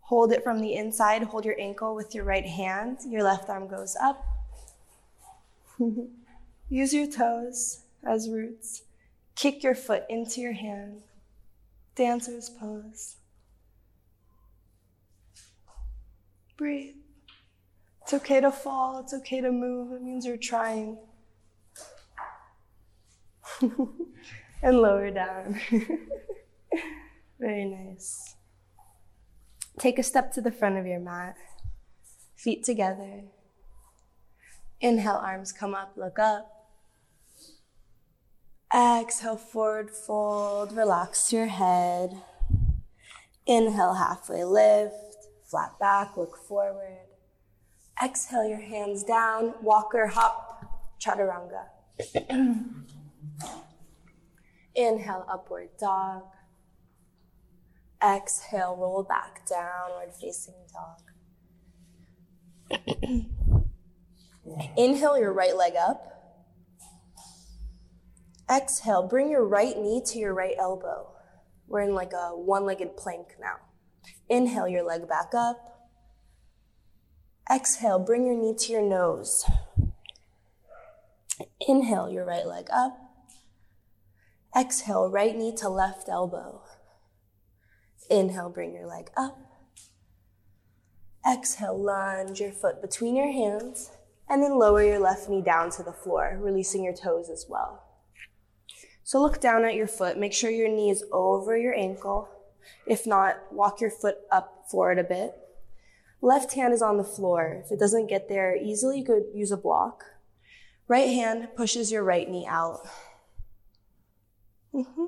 Hold 0.00 0.32
it 0.32 0.42
from 0.42 0.60
the 0.60 0.74
inside. 0.74 1.22
Hold 1.22 1.44
your 1.44 1.54
ankle 1.60 1.94
with 1.94 2.16
your 2.16 2.24
right 2.24 2.44
hand. 2.44 2.98
Your 3.06 3.22
left 3.22 3.48
arm 3.48 3.68
goes 3.68 3.94
up. 3.94 4.26
Use 6.68 6.92
your 6.92 7.06
toes 7.06 7.84
as 8.02 8.28
roots. 8.28 8.82
Kick 9.36 9.62
your 9.62 9.76
foot 9.76 10.02
into 10.08 10.40
your 10.40 10.54
hand. 10.54 11.02
Dancer's 11.94 12.50
pose. 12.50 13.18
Breathe. 16.56 16.99
It's 18.10 18.22
okay 18.24 18.40
to 18.40 18.50
fall. 18.50 18.98
It's 18.98 19.14
okay 19.14 19.40
to 19.40 19.52
move. 19.52 19.92
It 19.92 20.02
means 20.02 20.26
you're 20.26 20.36
trying. 20.36 20.98
and 23.60 24.80
lower 24.82 25.12
down. 25.12 25.60
Very 27.38 27.66
nice. 27.66 28.34
Take 29.78 30.00
a 30.00 30.02
step 30.02 30.32
to 30.32 30.40
the 30.40 30.50
front 30.50 30.76
of 30.76 30.86
your 30.86 30.98
mat, 30.98 31.36
feet 32.34 32.64
together. 32.64 33.26
Inhale, 34.80 35.22
arms 35.22 35.52
come 35.52 35.76
up, 35.76 35.92
look 35.96 36.18
up. 36.18 36.50
Exhale, 38.74 39.36
forward 39.36 39.88
fold, 39.88 40.72
relax 40.72 41.32
your 41.32 41.46
head. 41.46 42.20
Inhale, 43.46 43.94
halfway 43.94 44.42
lift, 44.42 45.28
flat 45.44 45.78
back, 45.78 46.16
look 46.16 46.36
forward. 46.36 47.09
Exhale 48.02 48.48
your 48.48 48.60
hands 48.60 49.04
down, 49.04 49.52
walker 49.60 50.06
hop, 50.06 50.64
chaturanga. 50.98 51.66
Inhale, 54.74 55.26
upward 55.28 55.68
dog. 55.78 56.22
Exhale, 58.02 58.74
roll 58.78 59.02
back, 59.02 59.46
downward 59.46 60.14
facing 60.18 60.54
dog. 60.72 61.02
Inhale 64.78 65.18
your 65.18 65.34
right 65.34 65.54
leg 65.54 65.74
up. 65.76 66.06
Exhale, 68.50 69.06
bring 69.06 69.30
your 69.30 69.46
right 69.46 69.76
knee 69.76 70.00
to 70.06 70.18
your 70.18 70.32
right 70.32 70.56
elbow. 70.58 71.12
We're 71.68 71.82
in 71.82 71.94
like 71.94 72.14
a 72.14 72.30
one 72.30 72.64
legged 72.64 72.96
plank 72.96 73.36
now. 73.38 73.56
Inhale 74.30 74.68
your 74.68 74.84
leg 74.84 75.06
back 75.06 75.34
up. 75.34 75.69
Exhale, 77.52 77.98
bring 77.98 78.26
your 78.26 78.36
knee 78.36 78.54
to 78.56 78.72
your 78.72 78.82
nose. 78.82 79.44
Inhale 81.66 82.08
your 82.08 82.24
right 82.24 82.46
leg 82.46 82.68
up. 82.72 82.96
Exhale, 84.56 85.10
right 85.10 85.36
knee 85.36 85.54
to 85.56 85.68
left 85.68 86.08
elbow. 86.08 86.62
Inhale, 88.08 88.50
bring 88.50 88.72
your 88.72 88.86
leg 88.86 89.10
up. 89.16 89.38
Exhale, 91.28 91.76
lunge 91.76 92.40
your 92.40 92.52
foot 92.52 92.80
between 92.80 93.16
your 93.16 93.32
hands, 93.32 93.90
and 94.28 94.42
then 94.42 94.58
lower 94.58 94.84
your 94.84 95.00
left 95.00 95.28
knee 95.28 95.42
down 95.42 95.70
to 95.70 95.82
the 95.82 95.92
floor, 95.92 96.38
releasing 96.40 96.84
your 96.84 96.94
toes 96.94 97.28
as 97.28 97.46
well. 97.48 97.82
So 99.02 99.20
look 99.20 99.40
down 99.40 99.64
at 99.64 99.74
your 99.74 99.88
foot. 99.88 100.16
Make 100.16 100.32
sure 100.32 100.50
your 100.50 100.68
knee 100.68 100.90
is 100.90 101.04
over 101.10 101.56
your 101.56 101.74
ankle. 101.74 102.28
If 102.86 103.08
not, 103.08 103.38
walk 103.50 103.80
your 103.80 103.90
foot 103.90 104.18
up 104.30 104.66
forward 104.70 105.00
a 105.00 105.04
bit. 105.04 105.34
Left 106.22 106.52
hand 106.52 106.74
is 106.74 106.82
on 106.82 106.98
the 106.98 107.04
floor. 107.04 107.62
If 107.64 107.72
it 107.72 107.78
doesn't 107.78 108.08
get 108.08 108.28
there 108.28 108.54
easily, 108.54 108.98
you 108.98 109.04
could 109.04 109.24
use 109.32 109.50
a 109.50 109.56
block. 109.56 110.04
Right 110.86 111.08
hand 111.08 111.48
pushes 111.56 111.90
your 111.90 112.04
right 112.04 112.28
knee 112.28 112.46
out. 112.46 112.86
Mm-hmm. 114.74 115.06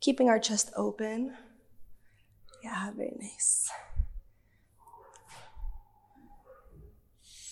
Keeping 0.00 0.28
our 0.28 0.38
chest 0.38 0.70
open. 0.76 1.34
Yeah, 2.62 2.92
very 2.92 3.16
nice. 3.18 3.70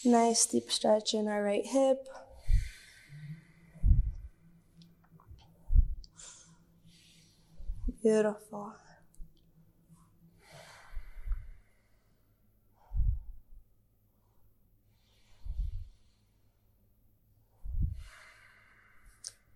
Nice 0.04 0.46
deep 0.46 0.70
stretch 0.70 1.14
in 1.14 1.28
our 1.28 1.42
right 1.42 1.66
hip. 1.66 2.06
Beautiful. 8.02 8.74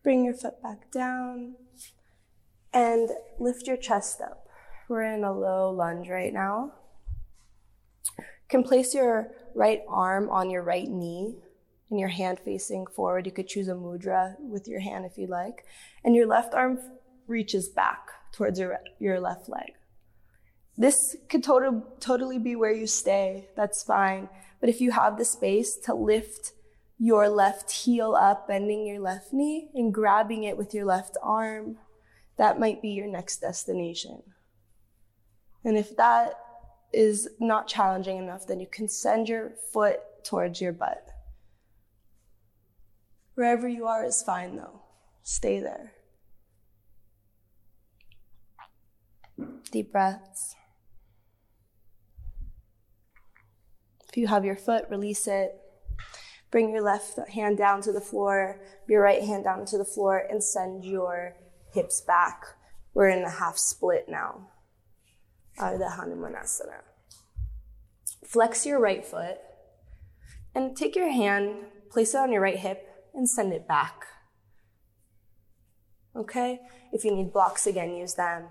Bring 0.06 0.24
your 0.24 0.34
foot 0.34 0.62
back 0.62 0.92
down 0.92 1.56
and 2.72 3.10
lift 3.40 3.66
your 3.66 3.76
chest 3.76 4.20
up. 4.20 4.46
We're 4.88 5.02
in 5.02 5.24
a 5.24 5.32
low 5.32 5.70
lunge 5.70 6.08
right 6.08 6.32
now. 6.32 6.74
You 8.16 8.24
can 8.48 8.62
place 8.62 8.94
your 8.94 9.32
right 9.56 9.80
arm 9.88 10.30
on 10.30 10.48
your 10.48 10.62
right 10.62 10.86
knee 10.88 11.34
and 11.90 11.98
your 11.98 12.10
hand 12.10 12.38
facing 12.38 12.86
forward. 12.86 13.26
You 13.26 13.32
could 13.32 13.48
choose 13.48 13.66
a 13.66 13.72
mudra 13.72 14.36
with 14.38 14.68
your 14.68 14.78
hand 14.78 15.06
if 15.06 15.18
you'd 15.18 15.28
like. 15.28 15.64
And 16.04 16.14
your 16.14 16.28
left 16.28 16.54
arm 16.54 16.78
reaches 17.26 17.68
back 17.68 18.06
towards 18.30 18.60
your, 18.60 18.78
your 19.00 19.18
left 19.18 19.48
leg. 19.48 19.72
This 20.76 21.16
could 21.28 21.42
total, 21.42 21.82
totally 21.98 22.38
be 22.38 22.54
where 22.54 22.72
you 22.72 22.86
stay. 22.86 23.48
That's 23.56 23.82
fine. 23.82 24.28
But 24.60 24.68
if 24.68 24.80
you 24.80 24.92
have 24.92 25.18
the 25.18 25.24
space 25.24 25.76
to 25.78 25.94
lift 25.94 26.52
your 26.98 27.28
left 27.28 27.70
heel 27.70 28.14
up, 28.14 28.48
bending 28.48 28.86
your 28.86 29.00
left 29.00 29.32
knee 29.32 29.68
and 29.74 29.92
grabbing 29.92 30.44
it 30.44 30.56
with 30.56 30.72
your 30.72 30.84
left 30.84 31.16
arm. 31.22 31.76
That 32.38 32.58
might 32.58 32.82
be 32.82 32.90
your 32.90 33.06
next 33.06 33.38
destination. 33.38 34.22
And 35.64 35.76
if 35.76 35.96
that 35.96 36.34
is 36.92 37.28
not 37.40 37.66
challenging 37.66 38.18
enough, 38.18 38.46
then 38.46 38.60
you 38.60 38.66
can 38.70 38.88
send 38.88 39.28
your 39.28 39.52
foot 39.72 40.00
towards 40.24 40.60
your 40.60 40.72
butt. 40.72 41.06
Wherever 43.34 43.68
you 43.68 43.86
are 43.86 44.04
is 44.04 44.22
fine 44.22 44.56
though. 44.56 44.80
Stay 45.22 45.60
there. 45.60 45.92
Deep 49.70 49.92
breaths. 49.92 50.54
If 54.08 54.16
you 54.16 54.28
have 54.28 54.44
your 54.44 54.56
foot, 54.56 54.86
release 54.88 55.26
it. 55.26 55.60
Bring 56.56 56.70
your 56.70 56.80
left 56.80 57.18
hand 57.28 57.58
down 57.58 57.82
to 57.82 57.92
the 57.92 58.00
floor, 58.00 58.62
your 58.88 59.02
right 59.02 59.22
hand 59.22 59.44
down 59.44 59.66
to 59.66 59.76
the 59.76 59.84
floor, 59.84 60.24
and 60.30 60.42
send 60.42 60.86
your 60.86 61.36
hips 61.74 62.00
back. 62.00 62.46
We're 62.94 63.10
in 63.10 63.22
a 63.24 63.30
half 63.30 63.58
split 63.58 64.06
now. 64.08 64.48
Ardha 65.58 65.98
Hanumanasana. 65.98 66.80
Flex 68.24 68.64
your 68.64 68.80
right 68.80 69.04
foot 69.04 69.36
and 70.54 70.74
take 70.74 70.96
your 70.96 71.10
hand, 71.10 71.56
place 71.90 72.14
it 72.14 72.20
on 72.20 72.32
your 72.32 72.40
right 72.40 72.58
hip, 72.58 72.88
and 73.12 73.28
send 73.28 73.52
it 73.52 73.68
back. 73.68 74.06
Okay? 76.16 76.60
If 76.90 77.04
you 77.04 77.14
need 77.14 77.34
blocks 77.34 77.66
again, 77.66 77.94
use 77.94 78.14
them. 78.14 78.44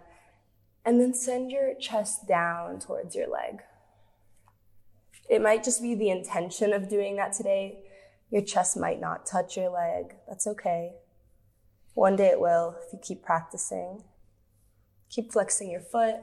And 0.86 1.02
then 1.02 1.16
send 1.16 1.50
your 1.50 1.74
chest 1.74 2.28
down 2.28 2.80
towards 2.80 3.16
your 3.16 3.32
leg. 3.32 3.62
It 5.28 5.42
might 5.42 5.64
just 5.64 5.82
be 5.82 5.96
the 5.96 6.12
intention 6.12 6.72
of 6.72 6.88
doing 6.88 7.16
that 7.16 7.34
today. 7.34 7.80
Your 8.36 8.44
chest 8.44 8.76
might 8.76 9.00
not 9.00 9.26
touch 9.26 9.56
your 9.56 9.70
leg. 9.70 10.14
That's 10.28 10.46
okay. 10.46 10.96
One 11.94 12.18
day 12.18 12.28
it 12.28 12.42
will 12.42 12.76
if 12.86 12.92
you 12.92 13.00
keep 13.02 13.24
practicing. 13.24 14.04
Keep 15.10 15.32
flexing 15.32 15.72
your 15.72 15.80
foot. 15.80 16.16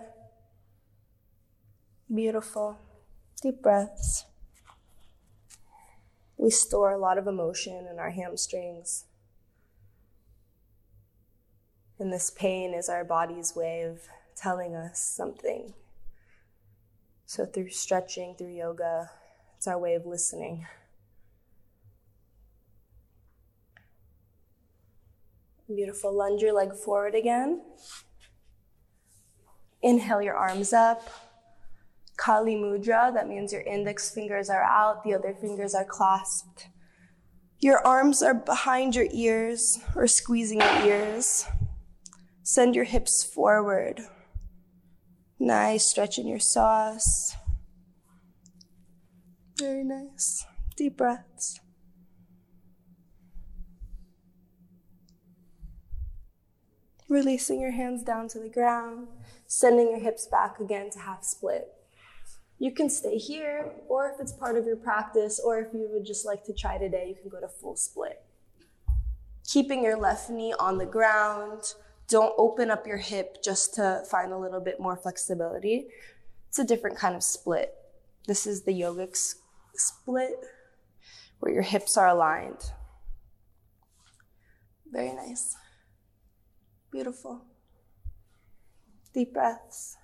Beautiful. 2.14 2.76
Deep 3.40 3.62
breaths. 3.62 4.26
We 6.36 6.50
store 6.50 6.92
a 6.92 6.98
lot 6.98 7.16
of 7.16 7.26
emotion 7.26 7.86
in 7.90 7.98
our 7.98 8.10
hamstrings. 8.10 9.06
And 11.98 12.12
this 12.12 12.28
pain 12.28 12.74
is 12.74 12.90
our 12.90 13.04
body's 13.04 13.56
way 13.56 13.84
of 13.84 14.00
telling 14.36 14.74
us 14.74 15.00
something. 15.00 15.72
So, 17.24 17.46
through 17.46 17.70
stretching, 17.70 18.34
through 18.34 18.54
yoga, 18.54 19.08
it's 19.56 19.66
our 19.66 19.78
way 19.78 19.94
of 19.94 20.04
listening. 20.04 20.66
Beautiful. 25.74 26.16
Lunge 26.16 26.42
your 26.42 26.52
leg 26.52 26.74
forward 26.74 27.14
again. 27.14 27.62
Inhale 29.82 30.22
your 30.22 30.36
arms 30.36 30.72
up. 30.72 31.08
Kali 32.16 32.54
Mudra, 32.54 33.12
that 33.12 33.28
means 33.28 33.52
your 33.52 33.62
index 33.62 34.10
fingers 34.10 34.48
are 34.48 34.62
out, 34.62 35.02
the 35.02 35.14
other 35.14 35.34
fingers 35.34 35.74
are 35.74 35.84
clasped. 35.84 36.68
Your 37.58 37.84
arms 37.86 38.22
are 38.22 38.34
behind 38.34 38.94
your 38.94 39.08
ears 39.12 39.78
or 39.96 40.06
squeezing 40.06 40.60
your 40.60 40.84
ears. 40.84 41.46
Send 42.42 42.74
your 42.74 42.84
hips 42.84 43.24
forward. 43.24 44.00
Nice 45.38 45.84
stretch 45.84 46.18
in 46.18 46.26
your 46.26 46.38
psoas. 46.38 47.32
Very 49.58 49.84
nice. 49.84 50.44
Deep 50.76 50.96
breaths. 50.96 51.31
Releasing 57.12 57.60
your 57.60 57.72
hands 57.72 58.02
down 58.02 58.26
to 58.28 58.38
the 58.38 58.48
ground, 58.48 59.06
sending 59.46 59.90
your 59.90 59.98
hips 59.98 60.24
back 60.24 60.58
again 60.60 60.88
to 60.92 60.98
half 60.98 61.24
split. 61.24 61.68
You 62.58 62.72
can 62.72 62.88
stay 62.88 63.18
here, 63.18 63.70
or 63.86 64.08
if 64.08 64.18
it's 64.18 64.32
part 64.32 64.56
of 64.56 64.64
your 64.64 64.76
practice, 64.76 65.38
or 65.38 65.58
if 65.58 65.74
you 65.74 65.90
would 65.92 66.06
just 66.06 66.24
like 66.24 66.42
to 66.44 66.54
try 66.54 66.78
today, 66.78 67.08
you 67.10 67.14
can 67.20 67.28
go 67.28 67.38
to 67.38 67.48
full 67.48 67.76
split. 67.76 68.22
Keeping 69.46 69.84
your 69.84 69.98
left 69.98 70.30
knee 70.30 70.54
on 70.58 70.78
the 70.78 70.86
ground, 70.86 71.74
don't 72.08 72.32
open 72.38 72.70
up 72.70 72.86
your 72.86 72.96
hip 72.96 73.42
just 73.44 73.74
to 73.74 74.02
find 74.10 74.32
a 74.32 74.38
little 74.38 74.62
bit 74.62 74.80
more 74.80 74.96
flexibility. 74.96 75.88
It's 76.48 76.60
a 76.60 76.64
different 76.64 76.96
kind 76.96 77.14
of 77.14 77.22
split. 77.22 77.74
This 78.26 78.46
is 78.46 78.62
the 78.62 78.72
yogic 78.72 79.34
split 79.74 80.46
where 81.40 81.52
your 81.52 81.62
hips 81.62 81.98
are 81.98 82.08
aligned. 82.08 82.70
Very 84.90 85.12
nice. 85.12 85.56
Beautiful. 86.92 87.40
Deep 89.14 89.32
breaths. 89.32 89.96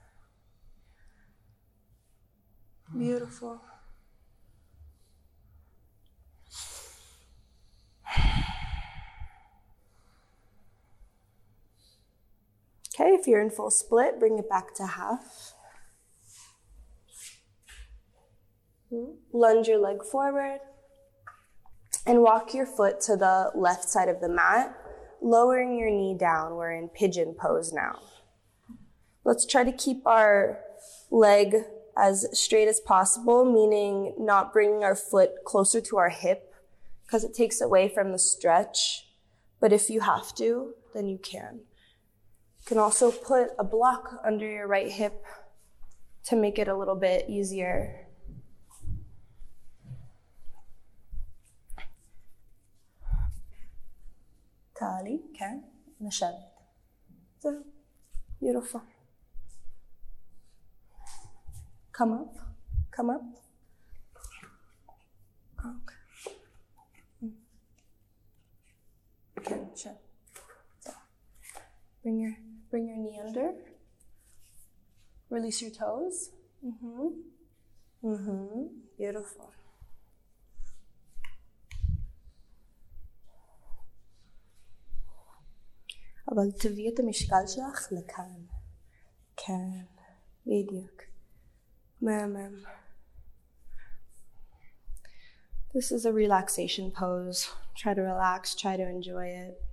Beautiful. 2.97 3.61
Okay, 12.95 13.11
if 13.11 13.29
you're 13.29 13.41
in 13.41 13.51
full 13.51 13.71
split, 13.71 14.19
bring 14.19 14.39
it 14.39 14.49
back 14.49 14.75
to 14.75 14.87
half. 14.87 15.53
Lunge 19.33 19.69
your 19.69 19.79
leg 19.79 20.03
forward 20.03 20.61
and 22.07 22.23
walk 22.23 22.55
your 22.55 22.67
foot 22.67 23.01
to 23.03 23.17
the 23.17 23.53
left 23.55 23.85
side 23.89 24.09
of 24.09 24.21
the 24.21 24.29
mat, 24.29 24.75
lowering 25.21 25.79
your 25.79 25.91
knee 25.91 26.17
down. 26.19 26.55
We're 26.57 26.73
in 26.73 26.89
pigeon 26.89 27.35
pose 27.35 27.73
now. 27.73 28.01
Let's 29.25 29.45
try 29.47 29.65
to 29.65 29.73
keep 29.73 30.07
our 30.07 30.61
leg 31.11 31.57
as 31.97 32.27
straight 32.33 32.69
as 32.69 32.81
possible, 32.81 33.45
meaning 33.45 34.15
not 34.19 34.53
bringing 34.53 34.85
our 34.85 34.95
foot 34.95 35.45
closer 35.45 35.81
to 35.81 35.99
our 35.99 36.09
hip 36.11 36.55
because 37.05 37.25
it 37.25 37.35
takes 37.35 37.61
away 37.61 37.89
from 37.89 38.13
the 38.13 38.19
stretch. 38.19 39.09
But 39.61 39.73
if 39.73 39.91
you 39.91 40.01
have 40.01 40.35
to, 40.37 40.75
then 40.95 41.09
you 41.09 41.19
can 41.19 41.61
You 42.61 42.67
can 42.67 42.79
also 42.79 43.11
put 43.11 43.51
a 43.59 43.65
block 43.65 44.21
under 44.25 44.47
your 44.49 44.67
right 44.67 44.91
hip 44.91 45.25
to 46.25 46.37
make 46.37 46.59
it 46.59 46.69
a 46.69 46.77
little 46.77 46.97
bit 46.97 47.29
easier. 47.29 48.08
Kali, 54.79 55.21
Ken, 55.37 55.65
and 55.99 56.11
Shavit. 56.13 56.53
So, 57.41 57.63
beautiful. 58.41 58.83
Come 61.93 62.13
up, 62.13 62.35
come 62.93 63.11
up. 63.11 63.23
Okay. 65.59 67.33
Okay, 69.39 69.61
sure. 69.75 69.97
So, 70.81 70.93
bring 72.03 72.21
your 72.21 72.37
bring 72.71 72.87
your 72.87 72.97
knee 72.99 73.19
under. 73.25 73.53
Release 75.31 75.61
your 75.61 75.73
toes. 75.73 76.31
Mm-hmm. 76.65 77.09
Mm-hmm. 78.05 78.67
Beautiful. 78.97 79.51
אבל 86.32 86.52
תביאי 86.60 86.94
את 86.94 87.00
המשקל 87.00 87.48
שלך 87.48 87.88
לכאן. 87.92 88.46
כן, 89.36 89.70
בדיוק. 90.46 91.02
מהמם. 92.02 92.64
This 95.74 95.92
is 95.92 96.06
a 96.06 96.14
relaxation 96.14 96.92
pose. 96.92 97.50
Try 97.76 97.94
to 97.96 98.02
relax, 98.02 98.54
try 98.54 98.78
to 98.78 98.88
enjoy 98.88 99.26
it. 99.26 99.67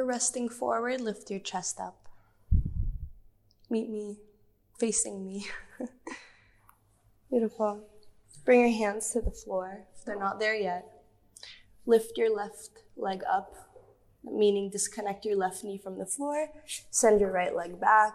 You're 0.00 0.06
resting 0.06 0.48
forward, 0.48 0.98
lift 1.02 1.30
your 1.30 1.40
chest 1.40 1.78
up. 1.78 2.08
Meet 3.68 3.90
me, 3.90 4.16
facing 4.78 5.22
me. 5.22 5.46
Beautiful. 7.30 7.86
Bring 8.46 8.60
your 8.60 8.70
hands 8.70 9.10
to 9.10 9.20
the 9.20 9.30
floor 9.30 9.84
if 9.94 10.06
they're 10.06 10.18
not 10.18 10.40
there 10.40 10.54
yet. 10.54 10.86
Lift 11.84 12.16
your 12.16 12.34
left 12.34 12.70
leg 12.96 13.20
up, 13.30 13.54
meaning 14.24 14.70
disconnect 14.70 15.26
your 15.26 15.36
left 15.36 15.64
knee 15.64 15.76
from 15.76 15.98
the 15.98 16.06
floor. 16.06 16.48
Send 16.90 17.20
your 17.20 17.30
right 17.30 17.54
leg 17.54 17.78
back. 17.78 18.14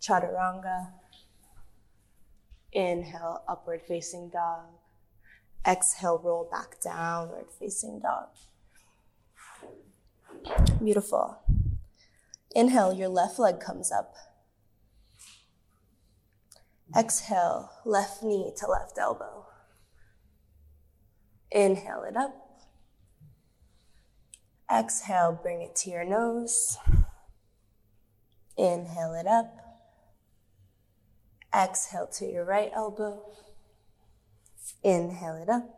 Chaturanga. 0.00 0.92
Inhale, 2.70 3.42
upward 3.48 3.82
facing 3.88 4.28
dog. 4.28 4.66
Exhale, 5.66 6.20
roll 6.22 6.48
back 6.48 6.80
downward 6.80 7.46
facing 7.58 7.98
dog. 7.98 8.28
Beautiful. 10.82 11.38
Inhale, 12.54 12.92
your 12.92 13.08
left 13.08 13.38
leg 13.38 13.60
comes 13.60 13.92
up. 13.92 14.14
Exhale, 16.96 17.70
left 17.84 18.22
knee 18.22 18.52
to 18.56 18.66
left 18.66 18.98
elbow. 18.98 19.46
Inhale 21.50 22.04
it 22.04 22.16
up. 22.16 22.34
Exhale, 24.70 25.38
bring 25.40 25.62
it 25.62 25.74
to 25.76 25.90
your 25.90 26.04
nose. 26.04 26.78
Inhale 28.56 29.14
it 29.14 29.26
up. 29.26 29.54
Exhale 31.54 32.06
to 32.14 32.26
your 32.26 32.44
right 32.44 32.70
elbow. 32.74 33.22
Inhale 34.82 35.36
it 35.36 35.48
up. 35.48 35.77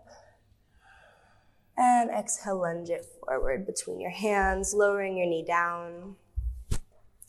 And 1.80 2.10
exhale, 2.10 2.60
lunge 2.60 2.90
it 2.90 3.06
forward 3.24 3.64
between 3.64 4.02
your 4.02 4.10
hands, 4.10 4.74
lowering 4.74 5.16
your 5.16 5.26
knee 5.26 5.42
down. 5.42 6.16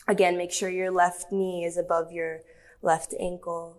Again, 0.09 0.37
make 0.37 0.51
sure 0.51 0.69
your 0.69 0.91
left 0.91 1.31
knee 1.31 1.63
is 1.63 1.77
above 1.77 2.11
your 2.11 2.41
left 2.81 3.13
ankle. 3.17 3.77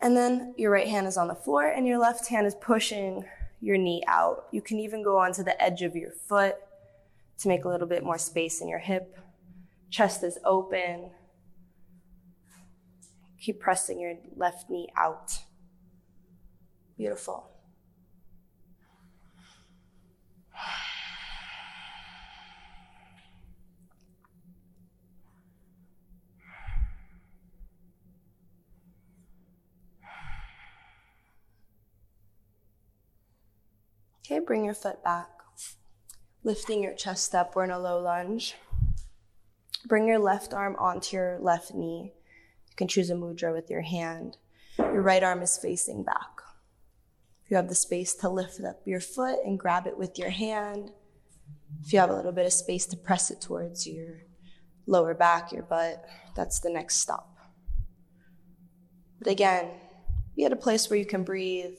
And 0.00 0.16
then 0.16 0.54
your 0.56 0.70
right 0.70 0.88
hand 0.88 1.06
is 1.06 1.18
on 1.18 1.28
the 1.28 1.34
floor 1.34 1.66
and 1.66 1.86
your 1.86 1.98
left 1.98 2.28
hand 2.28 2.46
is 2.46 2.54
pushing 2.54 3.26
your 3.60 3.76
knee 3.76 4.02
out. 4.08 4.46
You 4.50 4.62
can 4.62 4.78
even 4.78 5.02
go 5.02 5.18
onto 5.18 5.42
the 5.42 5.62
edge 5.62 5.82
of 5.82 5.94
your 5.94 6.12
foot 6.12 6.56
to 7.40 7.48
make 7.48 7.66
a 7.66 7.68
little 7.68 7.86
bit 7.86 8.02
more 8.02 8.16
space 8.16 8.62
in 8.62 8.68
your 8.68 8.78
hip. 8.78 9.18
Chest 9.90 10.24
is 10.24 10.38
open. 10.42 11.10
Keep 13.38 13.60
pressing 13.60 14.00
your 14.00 14.14
left 14.36 14.70
knee 14.70 14.88
out. 14.96 15.40
Beautiful. 16.96 17.50
Okay, 34.30 34.38
bring 34.38 34.64
your 34.64 34.74
foot 34.74 35.02
back. 35.02 35.28
Lifting 36.44 36.84
your 36.84 36.94
chest 36.94 37.34
up, 37.34 37.56
we're 37.56 37.64
in 37.64 37.72
a 37.72 37.80
low 37.80 38.00
lunge. 38.00 38.54
Bring 39.88 40.06
your 40.06 40.20
left 40.20 40.54
arm 40.54 40.76
onto 40.78 41.16
your 41.16 41.40
left 41.40 41.74
knee. 41.74 42.12
You 42.68 42.76
can 42.76 42.86
choose 42.86 43.10
a 43.10 43.14
mudra 43.14 43.52
with 43.52 43.68
your 43.68 43.80
hand. 43.80 44.36
Your 44.78 45.02
right 45.02 45.24
arm 45.24 45.42
is 45.42 45.58
facing 45.58 46.04
back. 46.04 46.30
If 47.44 47.50
you 47.50 47.56
have 47.56 47.68
the 47.68 47.74
space 47.74 48.14
to 48.14 48.28
lift 48.28 48.60
up 48.60 48.82
your 48.84 49.00
foot 49.00 49.40
and 49.44 49.58
grab 49.58 49.88
it 49.88 49.98
with 49.98 50.16
your 50.16 50.30
hand, 50.30 50.92
if 51.82 51.92
you 51.92 51.98
have 51.98 52.10
a 52.10 52.14
little 52.14 52.30
bit 52.30 52.46
of 52.46 52.52
space 52.52 52.86
to 52.86 52.96
press 52.96 53.32
it 53.32 53.40
towards 53.40 53.84
your 53.84 54.18
lower 54.86 55.12
back, 55.12 55.50
your 55.50 55.64
butt, 55.64 56.04
that's 56.36 56.60
the 56.60 56.70
next 56.70 56.98
stop. 56.98 57.36
But 59.18 59.32
again, 59.32 59.72
be 60.36 60.44
at 60.44 60.52
a 60.52 60.56
place 60.56 60.88
where 60.88 61.00
you 61.00 61.04
can 61.04 61.24
breathe. 61.24 61.78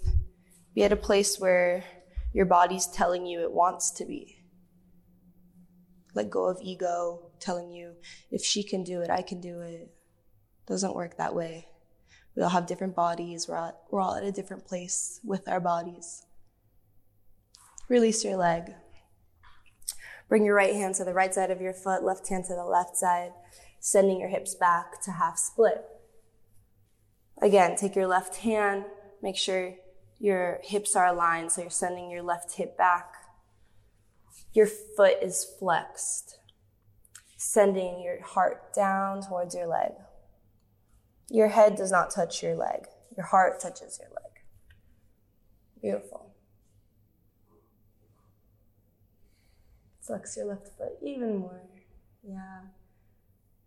Be 0.75 0.83
at 0.83 0.91
a 0.91 0.97
place 0.97 1.39
where 1.39 1.85
your 2.33 2.45
body's 2.45 2.87
telling 2.87 3.25
you 3.25 3.41
it 3.41 3.51
wants 3.51 3.91
to 3.91 4.05
be. 4.05 4.37
Let 6.13 6.29
go 6.29 6.45
of 6.45 6.59
ego 6.61 7.31
telling 7.39 7.71
you 7.71 7.93
if 8.29 8.43
she 8.43 8.63
can 8.63 8.83
do 8.83 9.01
it, 9.01 9.09
I 9.09 9.21
can 9.21 9.39
do 9.39 9.61
it. 9.61 9.91
Doesn't 10.67 10.95
work 10.95 11.17
that 11.17 11.35
way. 11.35 11.67
We 12.35 12.43
all 12.43 12.49
have 12.49 12.65
different 12.65 12.95
bodies. 12.95 13.47
We're 13.47 13.57
all, 13.57 13.87
we're 13.89 14.01
all 14.01 14.15
at 14.15 14.23
a 14.23 14.31
different 14.31 14.65
place 14.65 15.19
with 15.23 15.47
our 15.47 15.59
bodies. 15.59 16.25
Release 17.89 18.23
your 18.23 18.37
leg. 18.37 18.73
Bring 20.29 20.45
your 20.45 20.55
right 20.55 20.73
hand 20.73 20.95
to 20.95 21.03
the 21.03 21.13
right 21.13 21.33
side 21.33 21.51
of 21.51 21.59
your 21.59 21.73
foot, 21.73 22.03
left 22.03 22.29
hand 22.29 22.45
to 22.45 22.55
the 22.55 22.63
left 22.63 22.95
side, 22.95 23.33
sending 23.81 24.17
your 24.17 24.29
hips 24.29 24.55
back 24.55 25.01
to 25.03 25.11
half 25.11 25.37
split. 25.37 25.83
Again, 27.41 27.75
take 27.75 27.95
your 27.95 28.07
left 28.07 28.37
hand, 28.37 28.85
make 29.21 29.35
sure 29.35 29.73
your 30.21 30.59
hips 30.61 30.95
are 30.95 31.07
aligned, 31.07 31.51
so 31.51 31.61
you're 31.61 31.71
sending 31.71 32.11
your 32.11 32.21
left 32.21 32.53
hip 32.53 32.77
back. 32.77 33.11
Your 34.53 34.67
foot 34.67 35.15
is 35.19 35.47
flexed, 35.57 36.37
sending 37.37 37.99
your 38.03 38.21
heart 38.21 38.71
down 38.71 39.23
towards 39.27 39.55
your 39.55 39.65
leg. 39.65 39.93
Your 41.27 41.47
head 41.47 41.75
does 41.75 41.91
not 41.91 42.11
touch 42.11 42.43
your 42.43 42.55
leg, 42.55 42.85
your 43.17 43.25
heart 43.25 43.59
touches 43.59 43.99
your 43.99 44.09
leg. 44.09 44.43
Beautiful. 45.81 46.35
Flex 50.01 50.37
your 50.37 50.45
left 50.45 50.67
foot 50.77 50.99
even 51.01 51.37
more. 51.39 51.63
Yeah. 52.21 52.61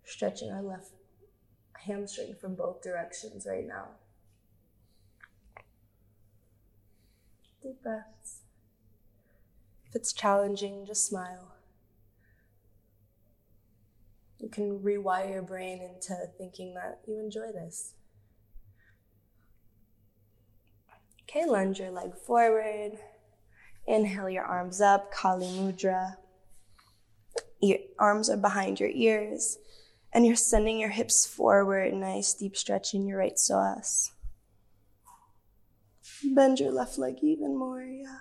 Stretching 0.05 0.53
our 0.53 0.63
left 0.63 0.91
hamstring 1.73 2.37
from 2.41 2.55
both 2.55 2.81
directions 2.81 3.45
right 3.45 3.67
now. 3.67 3.89
Deep 7.65 7.83
breaths. 7.83 8.43
If 9.89 9.97
it's 9.97 10.13
challenging, 10.13 10.85
just 10.85 11.07
smile. 11.07 11.55
You 14.39 14.51
can 14.51 14.81
rewire 14.81 15.33
your 15.33 15.41
brain 15.41 15.81
into 15.81 16.15
thinking 16.37 16.75
that 16.75 17.01
you 17.09 17.19
enjoy 17.19 17.53
this. 17.53 17.95
Okay, 21.23 21.47
lunge 21.47 21.81
your 21.81 21.91
leg 21.91 22.15
forward. 22.15 22.99
Inhale 23.87 24.29
your 24.29 24.45
arms 24.45 24.83
up, 24.83 25.11
Kali 25.11 25.47
Mudra. 25.47 26.17
Your 27.63 27.79
arms 27.99 28.29
are 28.29 28.37
behind 28.37 28.79
your 28.79 28.91
ears, 28.91 29.57
and 30.13 30.27
you're 30.27 30.37
sending 30.37 30.79
your 30.79 30.91
hips 30.91 31.25
forward. 31.25 31.95
Nice 31.95 32.35
deep 32.35 32.59
stretch 32.59 32.93
in 32.93 33.07
your 33.07 33.21
right 33.21 33.37
psoas. 33.37 34.11
Bend 36.35 36.61
your 36.61 36.73
left 36.73 36.99
leg 36.99 37.19
even 37.23 37.57
more, 37.57 37.83
yeah. 37.83 38.19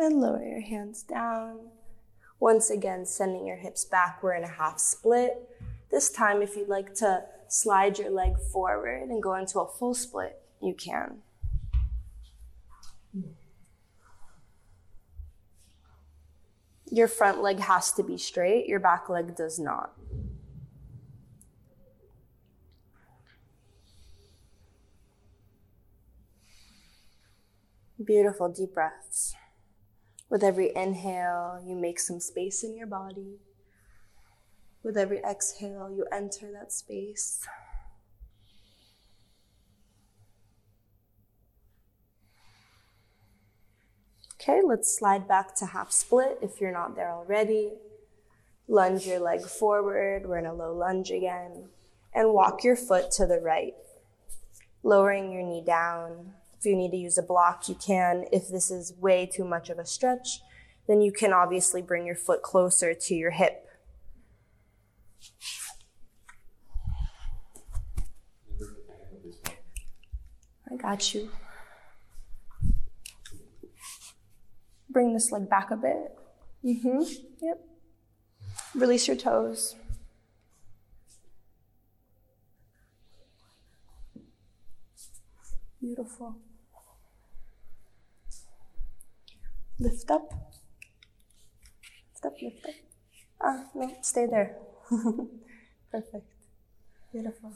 And 0.00 0.20
lower 0.20 0.44
your 0.44 0.60
hands 0.60 1.02
down. 1.02 1.70
Once 2.38 2.70
again, 2.70 3.04
sending 3.04 3.44
your 3.46 3.56
hips 3.56 3.84
back. 3.84 4.22
We're 4.22 4.34
in 4.34 4.44
a 4.44 4.48
half 4.48 4.78
split. 4.78 5.50
This 5.90 6.08
time, 6.10 6.40
if 6.40 6.54
you'd 6.54 6.68
like 6.68 6.94
to 6.96 7.24
slide 7.48 7.98
your 7.98 8.10
leg 8.10 8.38
forward 8.52 9.08
and 9.08 9.20
go 9.22 9.34
into 9.34 9.58
a 9.58 9.66
full 9.66 9.94
split, 9.94 10.40
you 10.62 10.74
can. 10.74 11.22
Your 16.90 17.08
front 17.08 17.42
leg 17.42 17.58
has 17.60 17.92
to 17.92 18.02
be 18.02 18.16
straight, 18.16 18.66
your 18.66 18.80
back 18.80 19.08
leg 19.08 19.36
does 19.36 19.58
not. 19.58 19.92
Beautiful 28.02 28.48
deep 28.48 28.74
breaths. 28.74 29.34
With 30.30 30.44
every 30.44 30.74
inhale, 30.74 31.62
you 31.66 31.74
make 31.74 31.98
some 31.98 32.20
space 32.20 32.62
in 32.62 32.76
your 32.76 32.86
body. 32.86 33.38
With 34.82 34.96
every 34.96 35.18
exhale, 35.18 35.90
you 35.90 36.06
enter 36.12 36.50
that 36.52 36.72
space. 36.72 37.46
Okay, 44.40 44.60
let's 44.64 44.96
slide 44.96 45.26
back 45.26 45.56
to 45.56 45.66
half 45.66 45.90
split 45.90 46.38
if 46.40 46.60
you're 46.60 46.72
not 46.72 46.94
there 46.94 47.10
already. 47.10 47.72
Lunge 48.68 49.04
your 49.04 49.18
leg 49.18 49.40
forward. 49.42 50.26
We're 50.26 50.38
in 50.38 50.46
a 50.46 50.54
low 50.54 50.72
lunge 50.72 51.10
again. 51.10 51.68
And 52.14 52.32
walk 52.32 52.62
your 52.62 52.76
foot 52.76 53.10
to 53.12 53.26
the 53.26 53.40
right, 53.40 53.74
lowering 54.82 55.32
your 55.32 55.42
knee 55.42 55.62
down. 55.64 56.34
If 56.58 56.66
you 56.66 56.76
need 56.76 56.92
to 56.92 56.96
use 56.96 57.18
a 57.18 57.22
block, 57.22 57.68
you 57.68 57.74
can. 57.74 58.26
If 58.32 58.48
this 58.48 58.70
is 58.70 58.94
way 58.98 59.26
too 59.26 59.44
much 59.44 59.70
of 59.70 59.78
a 59.78 59.84
stretch, 59.84 60.40
then 60.86 61.00
you 61.00 61.12
can 61.12 61.32
obviously 61.32 61.82
bring 61.82 62.06
your 62.06 62.16
foot 62.16 62.42
closer 62.42 62.94
to 62.94 63.14
your 63.14 63.32
hip. 63.32 63.64
I 70.70 70.76
got 70.76 71.14
you. 71.14 71.28
Bring 74.90 75.12
this 75.14 75.30
leg 75.30 75.48
back 75.48 75.70
a 75.70 75.76
bit. 75.76 76.18
Mm-hmm. 76.64 77.02
Yep. 77.40 77.60
Release 78.74 79.06
your 79.06 79.16
toes. 79.16 79.76
Beautiful. 85.80 86.36
Lift 89.78 90.10
up. 90.10 90.32
Lift 92.12 92.26
up, 92.26 92.42
lift 92.42 92.66
up. 92.66 92.74
Ah, 93.40 93.64
no, 93.74 93.96
stay 94.02 94.26
there. 94.26 94.56
Perfect. 95.92 96.26
Beautiful. 97.12 97.52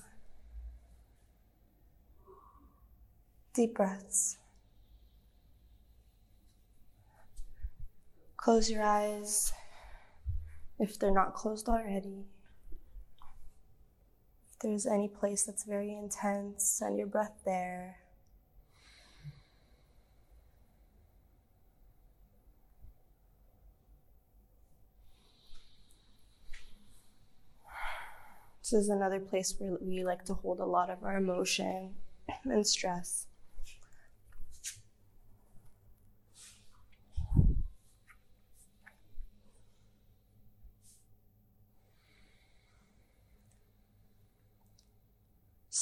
Deep 3.54 3.74
breaths. 3.74 4.38
Close 8.42 8.68
your 8.68 8.82
eyes 8.82 9.52
if 10.80 10.98
they're 10.98 11.12
not 11.12 11.32
closed 11.32 11.68
already. 11.68 12.26
If 14.50 14.58
there's 14.60 14.84
any 14.84 15.06
place 15.06 15.44
that's 15.44 15.62
very 15.62 15.94
intense, 15.94 16.64
send 16.64 16.98
your 16.98 17.06
breath 17.06 17.38
there. 17.44 17.98
This 28.60 28.72
is 28.72 28.88
another 28.88 29.20
place 29.20 29.54
where 29.56 29.76
we 29.80 30.02
like 30.02 30.24
to 30.24 30.34
hold 30.34 30.58
a 30.58 30.66
lot 30.66 30.90
of 30.90 31.04
our 31.04 31.16
emotion 31.16 31.94
and 32.42 32.66
stress. 32.66 33.28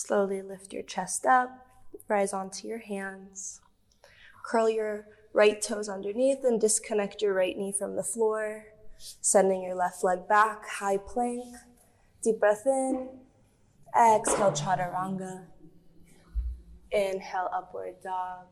Slowly 0.00 0.40
lift 0.40 0.72
your 0.72 0.82
chest 0.82 1.26
up, 1.26 1.66
rise 2.08 2.32
onto 2.32 2.66
your 2.66 2.78
hands. 2.78 3.60
Curl 4.46 4.70
your 4.70 5.06
right 5.34 5.60
toes 5.60 5.90
underneath 5.90 6.42
and 6.42 6.58
disconnect 6.58 7.20
your 7.20 7.34
right 7.34 7.54
knee 7.54 7.74
from 7.78 7.96
the 7.96 8.02
floor, 8.02 8.64
sending 8.96 9.62
your 9.62 9.74
left 9.74 10.02
leg 10.02 10.26
back, 10.26 10.66
high 10.66 10.96
plank. 10.96 11.44
Deep 12.24 12.40
breath 12.40 12.62
in. 12.64 13.10
Exhale, 13.94 14.52
chaturanga. 14.52 15.44
Inhale, 16.90 17.50
upward 17.52 17.96
dog. 18.02 18.46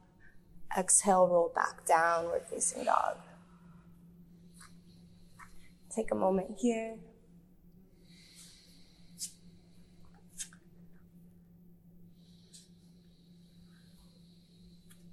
Exhale, 0.78 1.28
roll 1.28 1.51
back, 1.55 1.86
downward 1.86 2.42
facing 2.51 2.84
dog. 2.84 3.16
Take 5.96 6.11
a 6.12 6.14
moment 6.14 6.59
here. 6.59 6.99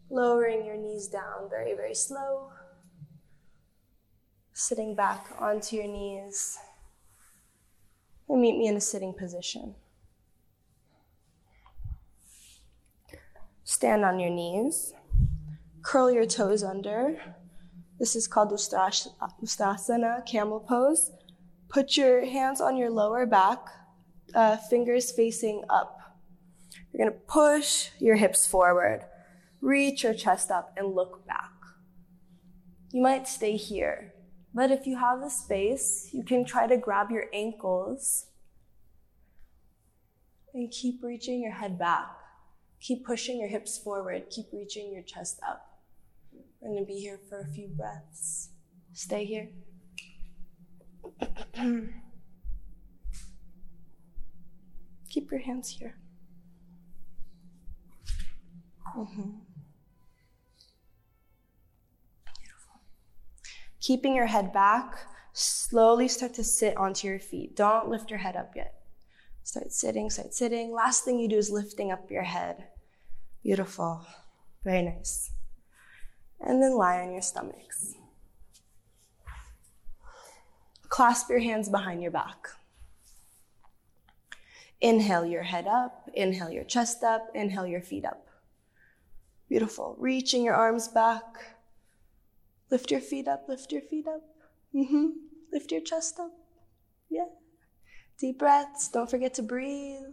Lowering 0.09 0.65
your 0.65 0.77
knees 0.77 1.07
down 1.07 1.49
very, 1.49 1.73
very 1.73 1.95
slow. 1.95 2.51
Sitting 4.53 4.95
back 4.95 5.27
onto 5.39 5.75
your 5.75 5.87
knees. 5.87 6.57
And 8.29 8.41
meet 8.41 8.57
me 8.57 8.67
in 8.67 8.77
a 8.77 8.81
sitting 8.81 9.13
position. 9.13 9.75
Stand 13.63 14.05
on 14.05 14.19
your 14.19 14.29
knees. 14.29 14.93
Curl 15.81 16.11
your 16.11 16.25
toes 16.25 16.63
under. 16.63 17.19
This 17.99 18.15
is 18.15 18.27
called 18.27 18.51
Ustrasana, 18.51 20.25
camel 20.25 20.59
pose. 20.59 21.11
Put 21.69 21.97
your 21.97 22.25
hands 22.25 22.61
on 22.61 22.77
your 22.77 22.89
lower 22.89 23.25
back, 23.25 23.59
uh, 24.33 24.57
fingers 24.57 25.11
facing 25.11 25.63
up. 25.69 25.99
You're 26.91 27.07
gonna 27.07 27.19
push 27.27 27.89
your 27.99 28.15
hips 28.15 28.45
forward. 28.45 29.05
Reach 29.61 30.03
your 30.03 30.13
chest 30.13 30.51
up 30.51 30.73
and 30.77 30.93
look 30.93 31.25
back. 31.25 31.51
You 32.91 33.01
might 33.01 33.27
stay 33.27 33.57
here, 33.57 34.13
but 34.53 34.71
if 34.71 34.85
you 34.87 34.97
have 34.97 35.21
the 35.21 35.29
space, 35.29 36.09
you 36.13 36.23
can 36.23 36.45
try 36.45 36.67
to 36.67 36.77
grab 36.77 37.11
your 37.11 37.25
ankles 37.33 38.27
and 40.53 40.71
keep 40.71 41.03
reaching 41.03 41.41
your 41.41 41.51
head 41.51 41.77
back. 41.77 42.07
Keep 42.79 43.05
pushing 43.05 43.39
your 43.39 43.49
hips 43.49 43.77
forward. 43.77 44.29
Keep 44.29 44.45
reaching 44.53 44.93
your 44.93 45.03
chest 45.03 45.39
up. 45.47 45.79
We're 46.61 46.69
going 46.69 46.83
to 46.83 46.87
be 46.87 46.99
here 46.99 47.19
for 47.29 47.39
a 47.39 47.47
few 47.47 47.67
breaths. 47.67 48.49
Stay 48.93 49.25
here. 49.25 49.49
Keep 55.09 55.31
your 55.31 55.41
hands 55.41 55.69
here. 55.69 55.97
Mm-hmm. 58.97 59.29
Keeping 63.81 64.15
your 64.15 64.25
head 64.25 64.51
back, 64.51 64.95
slowly 65.33 66.07
start 66.07 66.33
to 66.35 66.43
sit 66.43 66.75
onto 66.77 67.07
your 67.07 67.19
feet. 67.19 67.55
Don't 67.55 67.89
lift 67.89 68.09
your 68.09 68.19
head 68.19 68.35
up 68.35 68.53
yet. 68.55 68.73
Start 69.43 69.71
sitting, 69.71 70.09
start 70.09 70.33
sitting. 70.33 70.73
Last 70.73 71.03
thing 71.03 71.19
you 71.19 71.27
do 71.27 71.37
is 71.37 71.51
lifting 71.51 71.91
up 71.91 72.09
your 72.09 72.23
head. 72.23 72.65
Beautiful. 73.43 74.05
Very 74.63 74.81
nice. 74.81 75.31
And 76.41 76.63
then 76.63 76.75
lie 76.75 77.01
on 77.01 77.11
your 77.11 77.21
stomachs. 77.21 77.93
Clasp 80.89 81.29
your 81.29 81.39
hands 81.39 81.69
behind 81.69 82.01
your 82.01 82.11
back. 82.11 82.47
Inhale 84.81 85.25
your 85.25 85.43
head 85.43 85.67
up, 85.67 86.09
inhale 86.13 86.49
your 86.49 86.63
chest 86.63 87.03
up, 87.03 87.29
inhale 87.33 87.67
your 87.67 87.81
feet 87.81 88.05
up. 88.05 88.24
Beautiful. 89.55 89.95
Reaching 89.97 90.43
your 90.43 90.53
arms 90.53 90.89
back. 90.89 91.23
Lift 92.69 92.91
your 92.91 92.99
feet 92.99 93.25
up, 93.25 93.47
lift 93.47 93.71
your 93.71 93.79
feet 93.83 94.05
up. 94.05 94.21
Mm-hmm. 94.75 95.11
Lift 95.53 95.71
your 95.71 95.79
chest 95.79 96.19
up. 96.19 96.33
Yeah. 97.09 97.27
Deep 98.19 98.37
breaths. 98.37 98.89
Don't 98.89 99.09
forget 99.09 99.33
to 99.35 99.41
breathe. 99.41 100.11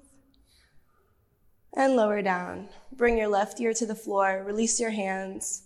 And 1.77 1.97
lower 1.97 2.23
down. 2.23 2.69
Bring 2.93 3.19
your 3.19 3.27
left 3.27 3.61
ear 3.61 3.75
to 3.75 3.85
the 3.85 3.97
floor. 3.97 4.45
Release 4.47 4.79
your 4.79 4.93
hands. 4.93 5.65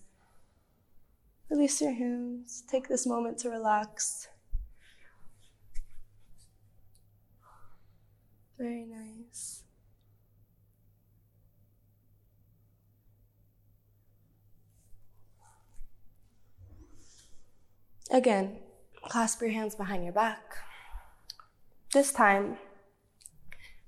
Release 1.50 1.78
your 1.82 1.92
hands. 1.92 2.62
Take 2.66 2.88
this 2.88 3.06
moment 3.06 3.36
to 3.40 3.50
relax. 3.50 4.26
Very 8.58 8.86
nice. 8.86 9.55
Again, 18.10 18.58
clasp 19.02 19.40
your 19.40 19.50
hands 19.50 19.74
behind 19.74 20.04
your 20.04 20.12
back. 20.12 20.56
This 21.92 22.12
time, 22.12 22.58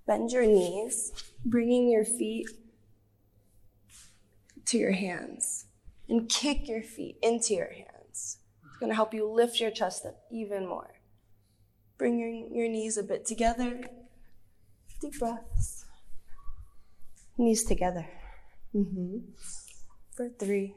bend 0.06 0.32
your 0.32 0.46
knees, 0.46 1.12
bringing 1.44 1.88
your 1.88 2.04
feet 2.04 2.48
to 4.66 4.78
your 4.78 4.92
hands, 4.92 5.66
and 6.08 6.28
kick 6.28 6.68
your 6.68 6.82
feet 6.82 7.16
into 7.22 7.54
your 7.54 7.70
hands. 7.70 8.38
It's 8.64 8.78
going 8.80 8.90
to 8.90 8.96
help 8.96 9.14
you 9.14 9.30
lift 9.30 9.60
your 9.60 9.70
chest 9.70 10.04
up 10.04 10.16
even 10.32 10.66
more. 10.66 10.94
Bring 11.96 12.18
your, 12.18 12.28
your 12.28 12.68
knees 12.68 12.96
a 12.96 13.02
bit 13.02 13.24
together. 13.24 13.80
Deep 15.00 15.18
breaths. 15.18 15.84
Knees 17.36 17.64
together. 17.64 18.08
Mm-hmm. 18.74 19.18
For 20.16 20.28
three, 20.28 20.74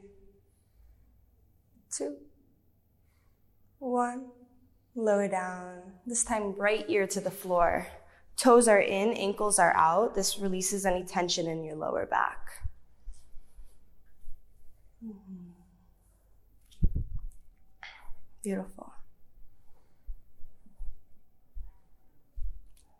two, 1.90 2.16
one. 3.82 4.26
Lower 4.94 5.28
down. 5.28 5.80
This 6.06 6.24
time, 6.24 6.54
right 6.56 6.84
ear 6.88 7.06
to 7.08 7.20
the 7.20 7.30
floor. 7.30 7.86
Toes 8.36 8.68
are 8.68 8.80
in, 8.80 9.12
ankles 9.14 9.58
are 9.58 9.74
out. 9.76 10.14
This 10.14 10.38
releases 10.38 10.84
any 10.84 11.04
tension 11.04 11.46
in 11.46 11.64
your 11.64 11.76
lower 11.76 12.06
back. 12.06 12.38
Mm-hmm. 15.04 15.50
Beautiful. 18.42 18.92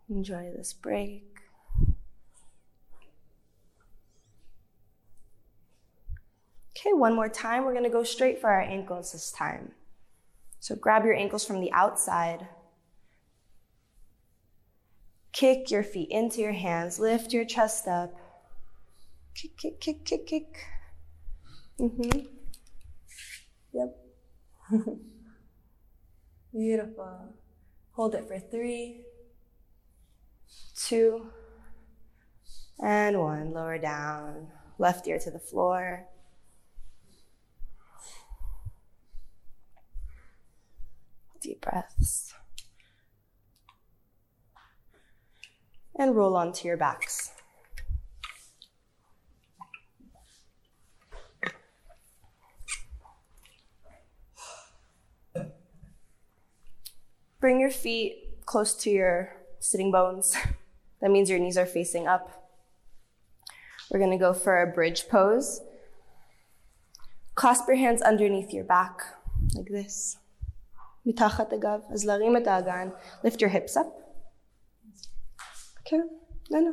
Enjoy 0.09 0.51
this 0.55 0.73
break. 0.73 1.25
Okay, 6.75 6.93
one 6.93 7.13
more 7.15 7.29
time. 7.29 7.65
We're 7.65 7.73
going 7.73 7.83
to 7.83 7.89
go 7.89 8.03
straight 8.03 8.41
for 8.41 8.49
our 8.49 8.61
ankles 8.61 9.11
this 9.11 9.31
time. 9.31 9.73
So 10.63 10.77
grab 10.77 11.03
your 11.03 11.13
ankles 11.13 11.43
from 11.43 11.59
the 11.59 11.73
outside. 11.73 12.47
Kick 15.33 15.69
your 15.69 15.83
feet 15.83 16.07
into 16.09 16.39
your 16.39 16.53
hands. 16.53 16.99
Lift 16.99 17.33
your 17.33 17.43
chest 17.43 17.85
up. 17.85 18.13
Kick, 19.35 19.57
kick, 19.57 19.81
kick, 19.81 20.05
kick, 20.05 20.25
kick. 20.25 20.65
Mm-hmm. 21.81 22.27
Yep. 23.73 23.97
Beautiful. 26.53 27.33
Hold 27.91 28.15
it 28.15 28.25
for 28.25 28.39
three, 28.39 29.01
two, 30.77 31.27
and 32.81 33.19
one. 33.19 33.51
Lower 33.51 33.77
down. 33.77 34.47
Left 34.79 35.05
ear 35.09 35.19
to 35.19 35.29
the 35.29 35.39
floor. 35.39 36.07
Deep 41.43 41.61
breaths. 41.61 42.33
And 45.95 46.15
roll 46.15 46.35
onto 46.35 46.67
your 46.67 46.77
backs. 46.77 47.31
Bring 57.39 57.59
your 57.59 57.69
feet 57.69 58.45
close 58.45 58.73
to 58.75 58.89
your 58.89 59.35
sitting 59.59 59.91
bones. 59.91 60.35
That 61.01 61.11
means 61.11 61.29
your 61.29 61.37
knees 61.37 61.57
are 61.57 61.65
facing 61.65 62.07
up. 62.07 62.49
We're 63.91 63.99
gonna 63.99 64.17
go 64.17 64.33
for 64.33 64.61
a 64.61 64.73
bridge 64.73 65.09
pose. 65.09 65.59
Clasp 67.35 67.67
your 67.67 67.75
hands 67.75 68.01
underneath 68.01 68.53
your 68.53 68.63
back, 68.63 69.01
like 69.53 69.67
this. 69.67 70.15
מתחת 71.06 71.52
הגב, 71.52 71.80
אז 71.92 72.06
להרים 72.06 72.36
את 72.36 72.46
האגן, 72.46 72.88
lift 73.24 73.36
your 73.40 73.50
hips 73.50 73.76
up. 73.76 73.86
Okay. 75.80 76.02
No, 76.50 76.58
no. 76.60 76.72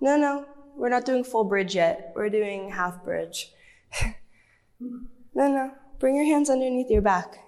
No, 0.00 0.16
no. 0.16 0.44
We're 0.76 0.90
not 0.90 1.06
doing 1.06 1.24
full 1.24 1.44
bridge 1.44 1.74
yet. 1.74 2.12
We're 2.14 2.28
doing 2.28 2.70
half 2.70 3.02
bridge. 3.02 3.52
no, 5.34 5.48
no. 5.58 5.70
Bring 5.98 6.14
your 6.16 6.26
hands 6.26 6.50
underneath 6.50 6.90
your 6.90 7.00
back. 7.00 7.38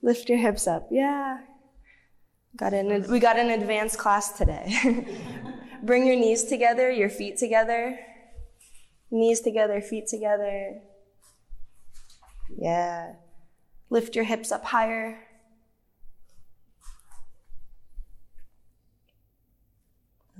Lift 0.00 0.28
your 0.28 0.38
hips 0.38 0.66
up. 0.68 0.88
Yeah. 0.90 1.38
Got 2.56 2.74
an, 2.74 3.06
we 3.10 3.18
got 3.18 3.38
an 3.38 3.50
advanced 3.50 3.98
class 3.98 4.30
today. 4.32 4.66
Bring 5.82 6.06
your 6.06 6.16
knees 6.16 6.44
together, 6.44 6.90
your 6.90 7.08
feet 7.08 7.38
together. 7.38 7.98
Knees 9.10 9.40
together, 9.40 9.80
feet 9.80 10.06
together. 10.06 10.80
Yeah. 12.56 13.14
Lift 13.89 14.15
your 14.15 14.25
hips 14.25 14.51
up 14.51 14.65
higher. 14.65 15.19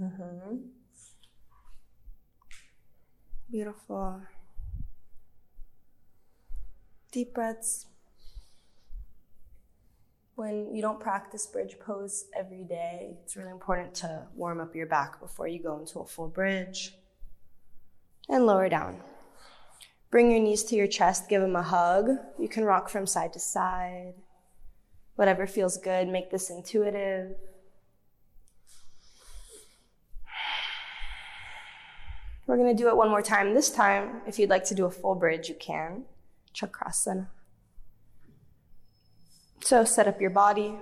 Mm-hmm. 0.01 0.57
Beautiful. 3.49 4.21
Deep 7.11 7.33
breaths. 7.33 7.87
When 10.35 10.75
you 10.75 10.83
don't 10.83 10.99
practice 10.99 11.47
bridge 11.47 11.77
pose 11.79 12.25
every 12.37 12.63
day, 12.63 13.17
it's 13.23 13.35
really 13.35 13.49
important 13.49 13.95
to 13.95 14.27
warm 14.35 14.59
up 14.59 14.75
your 14.75 14.85
back 14.85 15.19
before 15.19 15.47
you 15.47 15.63
go 15.63 15.79
into 15.79 15.99
a 15.99 16.05
full 16.05 16.27
bridge. 16.27 16.93
And 18.29 18.45
lower 18.45 18.69
down. 18.69 19.01
Bring 20.10 20.30
your 20.30 20.40
knees 20.40 20.62
to 20.64 20.76
your 20.76 20.86
chest, 20.86 21.28
give 21.28 21.40
them 21.40 21.56
a 21.56 21.62
hug. 21.62 22.10
You 22.38 22.48
can 22.48 22.64
rock 22.64 22.88
from 22.88 23.06
side 23.06 23.32
to 23.32 23.40
side. 23.40 24.14
Whatever 25.16 25.46
feels 25.46 25.78
good, 25.78 26.08
make 26.08 26.30
this 26.30 26.50
intuitive. 26.50 27.36
We're 32.46 32.56
going 32.56 32.76
to 32.76 32.82
do 32.82 32.88
it 32.88 32.96
one 32.96 33.08
more 33.08 33.22
time. 33.22 33.54
This 33.54 33.70
time, 33.70 34.20
if 34.26 34.38
you'd 34.38 34.50
like 34.50 34.64
to 34.64 34.74
do 34.74 34.84
a 34.84 34.90
full 34.90 35.14
bridge, 35.14 35.48
you 35.48 35.54
can. 35.54 36.04
Chakrasana. 36.54 37.28
So 39.60 39.84
set 39.84 40.08
up 40.08 40.20
your 40.20 40.30
body. 40.30 40.74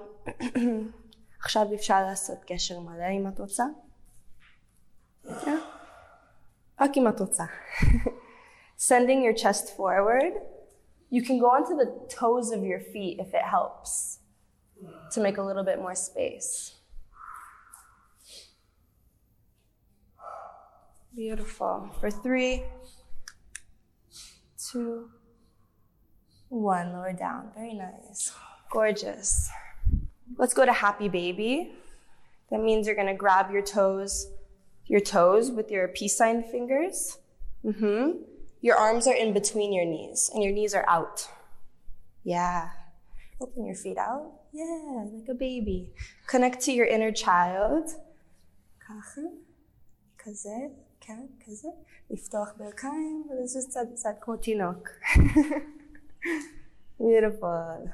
עכשיו 1.40 1.74
אפשר 1.74 2.02
לעשות 2.02 2.38
קשר 2.46 2.80
מלא 2.80 3.08
אם 3.10 3.28
את 3.28 3.38
רוצה. 3.38 3.64
רק 6.80 6.90
אם 6.96 7.08
את 7.08 7.20
רוצה. 7.20 7.44
Sending 8.85 9.23
your 9.23 9.33
chest 9.33 9.75
forward. 9.75 10.33
You 11.09 11.23
can 11.23 11.39
go 11.39 11.47
onto 11.47 11.75
the 11.75 12.07
toes 12.07 12.51
of 12.51 12.63
your 12.63 12.79
feet 12.79 13.17
if 13.19 13.33
it 13.33 13.41
helps 13.41 14.19
to 15.11 15.21
make 15.21 15.37
a 15.37 15.41
little 15.41 15.63
bit 15.63 15.79
more 15.79 15.95
space. 15.95 16.75
Beautiful. 21.15 21.89
For 21.99 22.11
three, 22.11 22.61
two, 24.71 25.09
one. 26.49 26.93
Lower 26.93 27.13
down. 27.13 27.49
Very 27.55 27.73
nice. 27.73 28.33
Gorgeous. 28.69 29.49
Let's 30.37 30.53
go 30.53 30.63
to 30.63 30.71
happy 30.71 31.09
baby. 31.09 31.73
That 32.51 32.61
means 32.61 32.85
you're 32.85 32.95
going 32.95 33.07
to 33.07 33.15
grab 33.15 33.49
your 33.49 33.63
toes, 33.63 34.27
your 34.85 34.99
toes 34.99 35.49
with 35.49 35.71
your 35.71 35.87
peace 35.87 36.15
sign 36.15 36.43
fingers. 36.43 37.17
Mm-hmm. 37.65 38.34
Your 38.64 38.76
arms 38.76 39.06
are 39.06 39.14
in 39.14 39.32
between 39.32 39.72
your 39.72 39.86
knees 39.86 40.30
and 40.32 40.42
your 40.42 40.52
knees 40.52 40.74
are 40.74 40.84
out. 40.88 41.28
Yeah. 42.24 42.68
Open 43.40 43.64
your 43.64 43.74
feet 43.74 43.96
out. 43.96 44.32
Yeah, 44.52 45.06
like 45.14 45.28
a 45.28 45.34
baby. 45.34 45.92
Connect 46.26 46.60
to 46.66 46.72
your 46.72 46.86
inner 46.86 47.12
child. 47.12 47.86
ככה, 48.80 49.20
כזה, 50.18 50.56
כן, 51.00 51.26
כזה. 51.46 51.68
לפתוח 52.10 52.52
ברכיים 52.56 53.26
ולזוז 53.30 53.68
צד 53.68 53.84
לצד 53.92 54.12
כמו 54.20 54.36
תינוק. 54.36 54.88
Beautiful. 57.00 57.88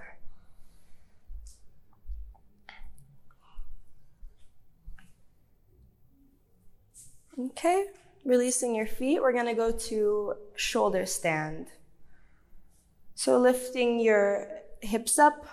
Okay, 7.39 7.81
releasing 8.25 8.75
your 8.75 8.87
feet, 8.87 9.21
we're 9.21 9.33
gonna 9.33 9.55
go 9.55 9.71
to 9.71 10.35
shoulder 10.57 11.07
stand. 11.07 11.69
So 13.15 13.39
lifting 13.39 14.01
your 14.01 14.49
hips 14.81 15.19
up, 15.19 15.47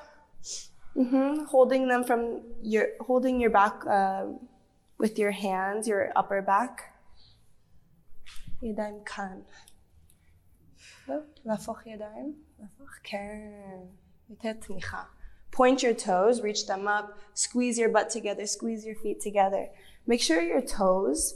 hmm 0.94 1.46
holding 1.46 1.88
them 1.88 2.04
from 2.04 2.42
your, 2.62 2.88
holding 3.02 3.40
your 3.40 3.50
back 3.50 3.86
uh, 3.88 4.26
with 4.98 5.18
your 5.18 5.32
hands, 5.32 5.88
your 5.88 6.12
upper 6.16 6.42
back. 6.42 6.90
ידיים 8.64 9.04
כאן. 9.06 9.42
להפוך 11.46 11.88
ידיים, 11.88 12.34
להפוך, 12.60 12.90
כן, 13.04 13.80
יותר 14.30 14.54
תמיכה. 14.54 15.04
Point 15.56 15.84
your 15.84 15.94
toes, 15.94 16.42
reach 16.42 16.66
them 16.66 16.88
up, 16.88 17.06
squeeze 17.36 17.78
your 17.78 17.90
butt 17.90 18.10
together, 18.10 18.46
squeeze 18.48 18.84
your 18.86 18.96
feet 18.96 19.20
together. 19.22 19.70
Make 20.08 20.22
sure 20.22 20.42
your 20.42 20.62
toes 20.62 21.36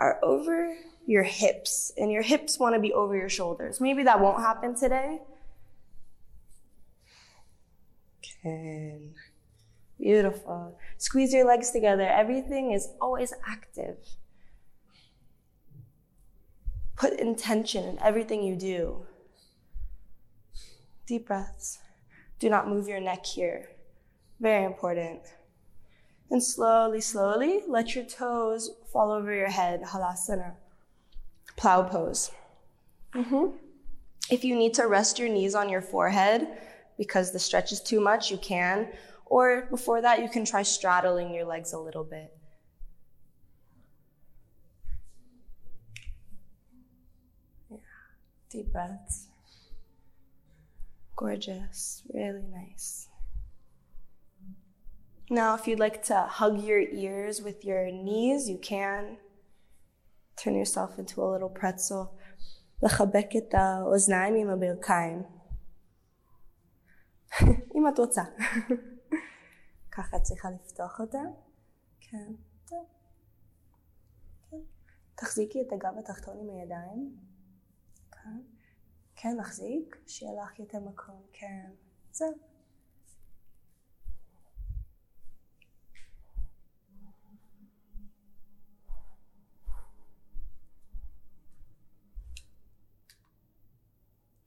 are 0.00 0.18
over 0.22 0.74
your 1.06 1.22
hips, 1.22 1.92
and 1.96 2.10
your 2.10 2.22
hips 2.22 2.58
want 2.58 2.74
to 2.74 2.80
be 2.80 2.92
over 2.92 3.14
your 3.16 3.28
shoulders. 3.28 3.80
Maybe 3.80 4.02
that 4.04 4.20
won't 4.20 4.40
happen 4.40 4.74
today. 4.74 5.20
Can. 8.42 9.14
Beautiful. 9.98 10.78
Squeeze 10.96 11.32
your 11.32 11.46
legs 11.46 11.70
together. 11.70 12.08
Everything 12.08 12.72
is 12.72 12.88
always 13.00 13.34
active. 13.46 13.98
Put 16.96 17.14
intention 17.14 17.84
in 17.84 17.98
everything 18.00 18.42
you 18.42 18.56
do. 18.56 19.06
Deep 21.06 21.26
breaths. 21.26 21.80
Do 22.38 22.48
not 22.48 22.68
move 22.68 22.88
your 22.88 23.00
neck 23.00 23.26
here. 23.26 23.68
Very 24.38 24.64
important. 24.64 25.20
And 26.30 26.42
slowly, 26.42 27.00
slowly, 27.00 27.62
let 27.68 27.94
your 27.94 28.04
toes 28.04 28.70
fall 28.92 29.10
over 29.12 29.32
your 29.34 29.50
head, 29.50 29.82
halasana, 29.82 30.52
plow 31.56 31.82
pose. 31.82 32.30
Mm-hmm. 33.14 33.56
If 34.30 34.44
you 34.44 34.56
need 34.56 34.74
to 34.74 34.86
rest 34.86 35.18
your 35.18 35.28
knees 35.28 35.54
on 35.54 35.68
your 35.68 35.82
forehead 35.82 36.46
because 36.96 37.32
the 37.32 37.38
stretch 37.38 37.72
is 37.72 37.80
too 37.80 38.00
much, 38.00 38.30
you 38.30 38.38
can. 38.38 38.88
Or 39.26 39.66
before 39.70 40.00
that, 40.02 40.20
you 40.22 40.28
can 40.28 40.44
try 40.44 40.62
straddling 40.62 41.32
your 41.34 41.44
legs 41.44 41.72
a 41.72 41.78
little 41.78 42.04
bit. 42.04 42.32
Yeah. 47.70 47.76
Deep 48.50 48.72
breaths. 48.72 49.28
Gorgeous. 51.16 52.02
Really 52.12 52.46
nice. 52.52 53.09
Now, 55.29 55.55
if 55.55 55.67
you'd 55.67 55.79
like 55.79 56.03
to 56.03 56.27
hug 56.39 56.61
your 56.61 56.81
ears 56.81 57.41
with 57.41 57.65
your 57.65 57.89
knees, 57.91 58.47
you 58.47 58.59
can. 58.59 59.17
Turn 60.37 60.55
yourself 60.55 60.99
into 60.99 61.23
a 61.23 61.27
little 61.33 61.49
pretzel. 61.49 62.05
לחבק 62.83 63.27
את 63.37 63.53
האוזניים 63.53 64.35
עם 64.35 64.49
הברכיים. 64.49 65.23
אם 67.75 67.87
את 67.93 67.99
רוצה. 67.99 68.23
ככה 69.91 70.17
את 70.17 70.21
צריכה 70.21 70.49
לפתוח 70.49 70.99
אותה. 70.99 71.21
כן, 71.99 72.33
טוב. 72.67 72.85
כן. 74.51 74.57
תחזיקי 75.15 75.61
את 75.61 75.73
הגב 75.73 75.97
התחתון 75.99 76.37
עם 76.39 76.49
הידיים. 76.49 77.15
כן. 78.11 78.41
כן, 79.15 79.37
נחזיק, 79.37 79.95
שיהיה 80.07 80.43
לך 80.43 80.59
יותר 80.59 80.79
מקום. 80.79 81.21
כן. 81.33 81.71
זהו. 82.11 82.48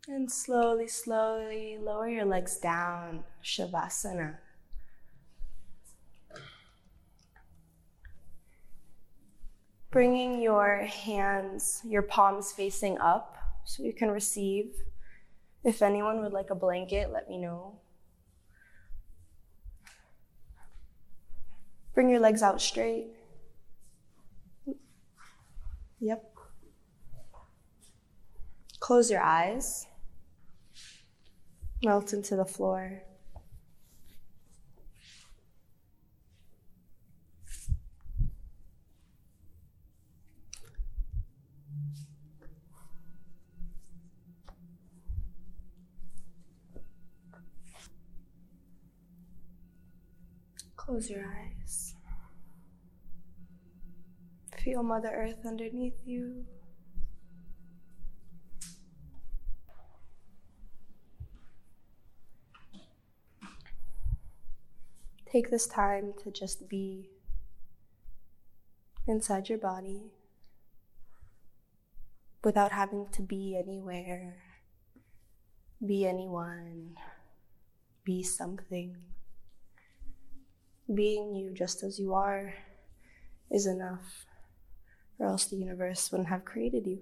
And 0.07 0.29
slowly, 0.29 0.89
slowly 0.89 1.77
lower 1.79 2.09
your 2.09 2.25
legs 2.25 2.57
down, 2.57 3.23
Shavasana. 3.41 4.35
Bringing 9.91 10.41
your 10.41 10.79
hands, 10.79 11.81
your 11.85 12.01
palms 12.01 12.51
facing 12.51 12.97
up 12.97 13.37
so 13.63 13.83
you 13.83 13.93
can 13.93 14.11
receive. 14.11 14.73
If 15.63 15.81
anyone 15.81 16.21
would 16.21 16.33
like 16.33 16.49
a 16.49 16.55
blanket, 16.55 17.11
let 17.13 17.29
me 17.29 17.37
know. 17.37 17.79
Bring 21.93 22.09
your 22.09 22.19
legs 22.19 22.41
out 22.43 22.61
straight. 22.61 23.07
Yep. 26.01 26.23
Close 28.81 29.09
your 29.09 29.21
eyes 29.21 29.85
melt 31.83 32.13
into 32.13 32.35
the 32.35 32.45
floor. 32.45 33.03
Close 50.75 51.09
your 51.09 51.25
eyes. 51.25 51.95
Feel 54.57 54.83
Mother 54.83 55.09
Earth 55.13 55.45
underneath 55.45 55.95
you. 56.05 56.45
Take 65.33 65.49
this 65.49 65.65
time 65.65 66.13
to 66.23 66.29
just 66.29 66.69
be 66.69 67.09
inside 69.07 69.49
your 69.49 69.57
body 69.57 70.11
without 72.43 72.71
having 72.71 73.07
to 73.13 73.23
be 73.23 73.57
anywhere, 73.57 74.35
be 75.83 76.05
anyone, 76.05 76.97
be 78.05 78.21
something. 78.21 78.95
Being 80.93 81.33
you 81.33 81.51
just 81.51 81.81
as 81.81 81.97
you 81.97 82.13
are 82.13 82.53
is 83.49 83.65
enough, 83.65 84.27
or 85.17 85.25
else 85.25 85.47
the 85.47 85.55
universe 85.55 86.11
wouldn't 86.11 86.29
have 86.29 86.45
created 86.45 86.85
you. 86.85 86.99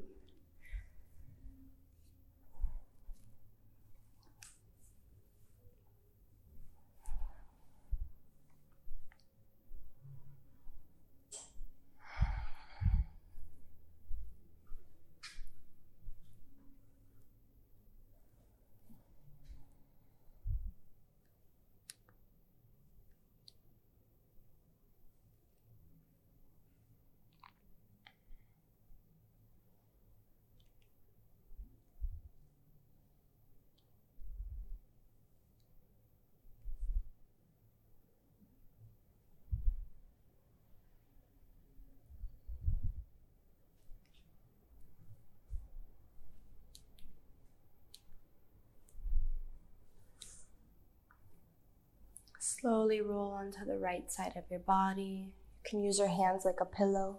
Slowly 52.62 53.02
roll 53.02 53.32
onto 53.32 53.66
the 53.66 53.80
right 53.80 54.12
side 54.12 54.34
of 54.36 54.44
your 54.52 54.60
body. 54.60 55.34
You 55.34 55.68
can 55.68 55.82
use 55.82 55.98
your 55.98 56.10
hands 56.10 56.46
like 56.46 56.60
a 56.62 56.66
pillow. 56.66 57.18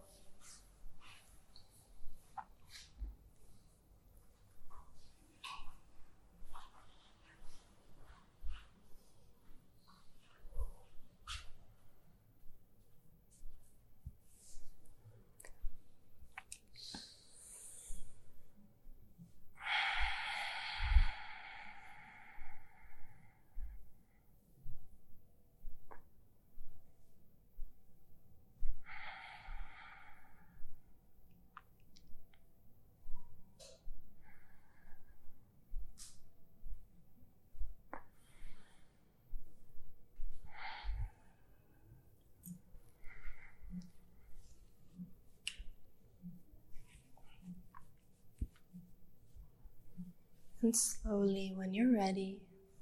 And 50.62 50.76
slowly, 50.76 51.52
when 51.56 51.74
you're 51.74 51.92
ready, 51.92 52.38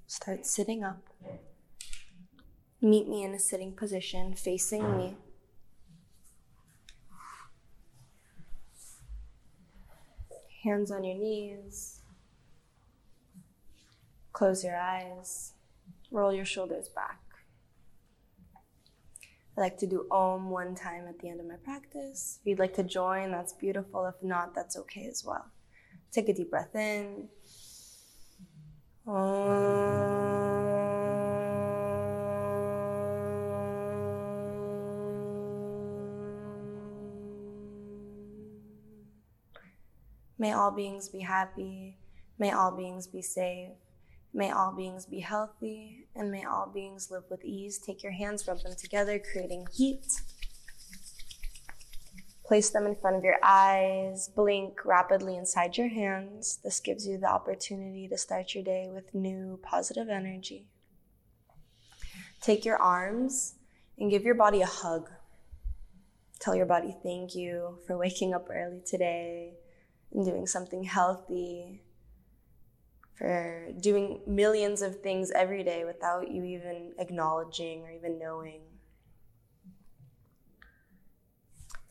start 0.07 0.45
sitting 0.45 0.85
up. 0.85 1.03
Meet 2.83 3.09
me 3.09 3.25
in 3.25 3.33
a 3.33 3.39
sitting 3.39 3.73
position 3.73 4.35
facing 4.35 4.99
me. 4.99 5.17
Hands 10.63 10.91
on 10.91 11.05
your 11.05 11.17
knees. 11.17 12.01
Close 14.35 14.63
your 14.63 14.77
eyes. 14.77 15.55
Roll 16.11 16.35
your 16.35 16.45
shoulders 16.45 16.91
back. 16.91 17.21
I 19.57 19.61
like 19.63 19.79
to 19.79 19.87
do 19.87 20.07
Om 20.11 20.51
one 20.51 20.75
time 20.75 21.07
at 21.09 21.19
the 21.19 21.31
end 21.31 21.41
of 21.41 21.47
my 21.47 21.57
practice. 21.65 22.41
If 22.43 22.47
you'd 22.47 22.59
like 22.59 22.75
to 22.75 22.83
join, 22.83 23.31
that's 23.31 23.55
beautiful. 23.55 24.05
If 24.05 24.23
not, 24.23 24.55
that's 24.55 24.77
okay 24.77 25.07
as 25.07 25.25
well. 25.25 25.47
Take 26.13 26.29
a 26.29 26.35
deep 26.35 26.51
breath 26.51 26.75
in. 26.75 27.29
May 29.07 29.15
all 40.53 40.71
beings 40.71 41.09
be 41.09 41.21
happy. 41.21 41.97
May 42.39 42.51
all 42.51 42.71
beings 42.77 43.07
be 43.07 43.23
safe. 43.23 43.71
May 44.33 44.51
all 44.51 44.73
beings 44.73 45.07
be 45.07 45.21
healthy. 45.21 46.07
And 46.15 46.31
may 46.31 46.45
all 46.45 46.71
beings 46.73 47.11
live 47.11 47.25
with 47.31 47.45
ease. 47.45 47.79
Take 47.79 48.03
your 48.03 48.13
hands, 48.13 48.47
rub 48.47 48.63
them 48.63 48.75
together, 48.77 49.19
creating 49.19 49.67
heat. 49.75 50.07
Place 52.51 52.71
them 52.71 52.85
in 52.85 52.97
front 52.97 53.15
of 53.15 53.23
your 53.23 53.37
eyes, 53.45 54.29
blink 54.35 54.85
rapidly 54.85 55.37
inside 55.37 55.79
your 55.79 55.87
hands. 55.87 56.59
This 56.65 56.81
gives 56.81 57.07
you 57.07 57.17
the 57.17 57.31
opportunity 57.31 58.09
to 58.09 58.19
start 58.19 58.57
your 58.57 58.65
day 58.65 58.89
with 58.93 59.15
new 59.15 59.61
positive 59.63 60.09
energy. 60.09 60.67
Take 62.41 62.65
your 62.65 62.77
arms 62.77 63.55
and 64.01 64.11
give 64.11 64.25
your 64.25 64.35
body 64.35 64.63
a 64.63 64.67
hug. 64.67 65.09
Tell 66.41 66.57
your 66.57 66.67
body 66.67 66.97
thank 67.05 67.37
you 67.37 67.79
for 67.87 67.97
waking 67.97 68.35
up 68.35 68.49
early 68.51 68.83
today 68.85 69.55
and 70.13 70.25
doing 70.25 70.49
something 70.49 70.83
healthy, 70.83 71.85
for 73.15 73.69
doing 73.81 74.23
millions 74.27 74.83
of 74.83 75.03
things 75.03 75.31
every 75.37 75.63
day 75.63 75.85
without 75.85 76.29
you 76.29 76.43
even 76.43 76.95
acknowledging 76.99 77.85
or 77.85 77.93
even 77.93 78.19
knowing. 78.19 78.63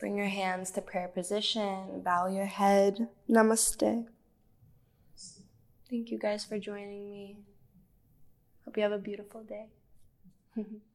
Bring 0.00 0.16
your 0.16 0.28
hands 0.28 0.70
to 0.72 0.80
prayer 0.80 1.08
position, 1.08 2.00
bow 2.02 2.26
your 2.26 2.46
head. 2.46 3.08
Namaste. 3.28 4.06
Thank 5.90 6.10
you 6.10 6.18
guys 6.18 6.42
for 6.42 6.58
joining 6.58 7.12
me. 7.12 7.36
Hope 8.64 8.78
you 8.78 8.82
have 8.82 8.92
a 8.92 8.98
beautiful 8.98 9.42
day. 9.44 9.66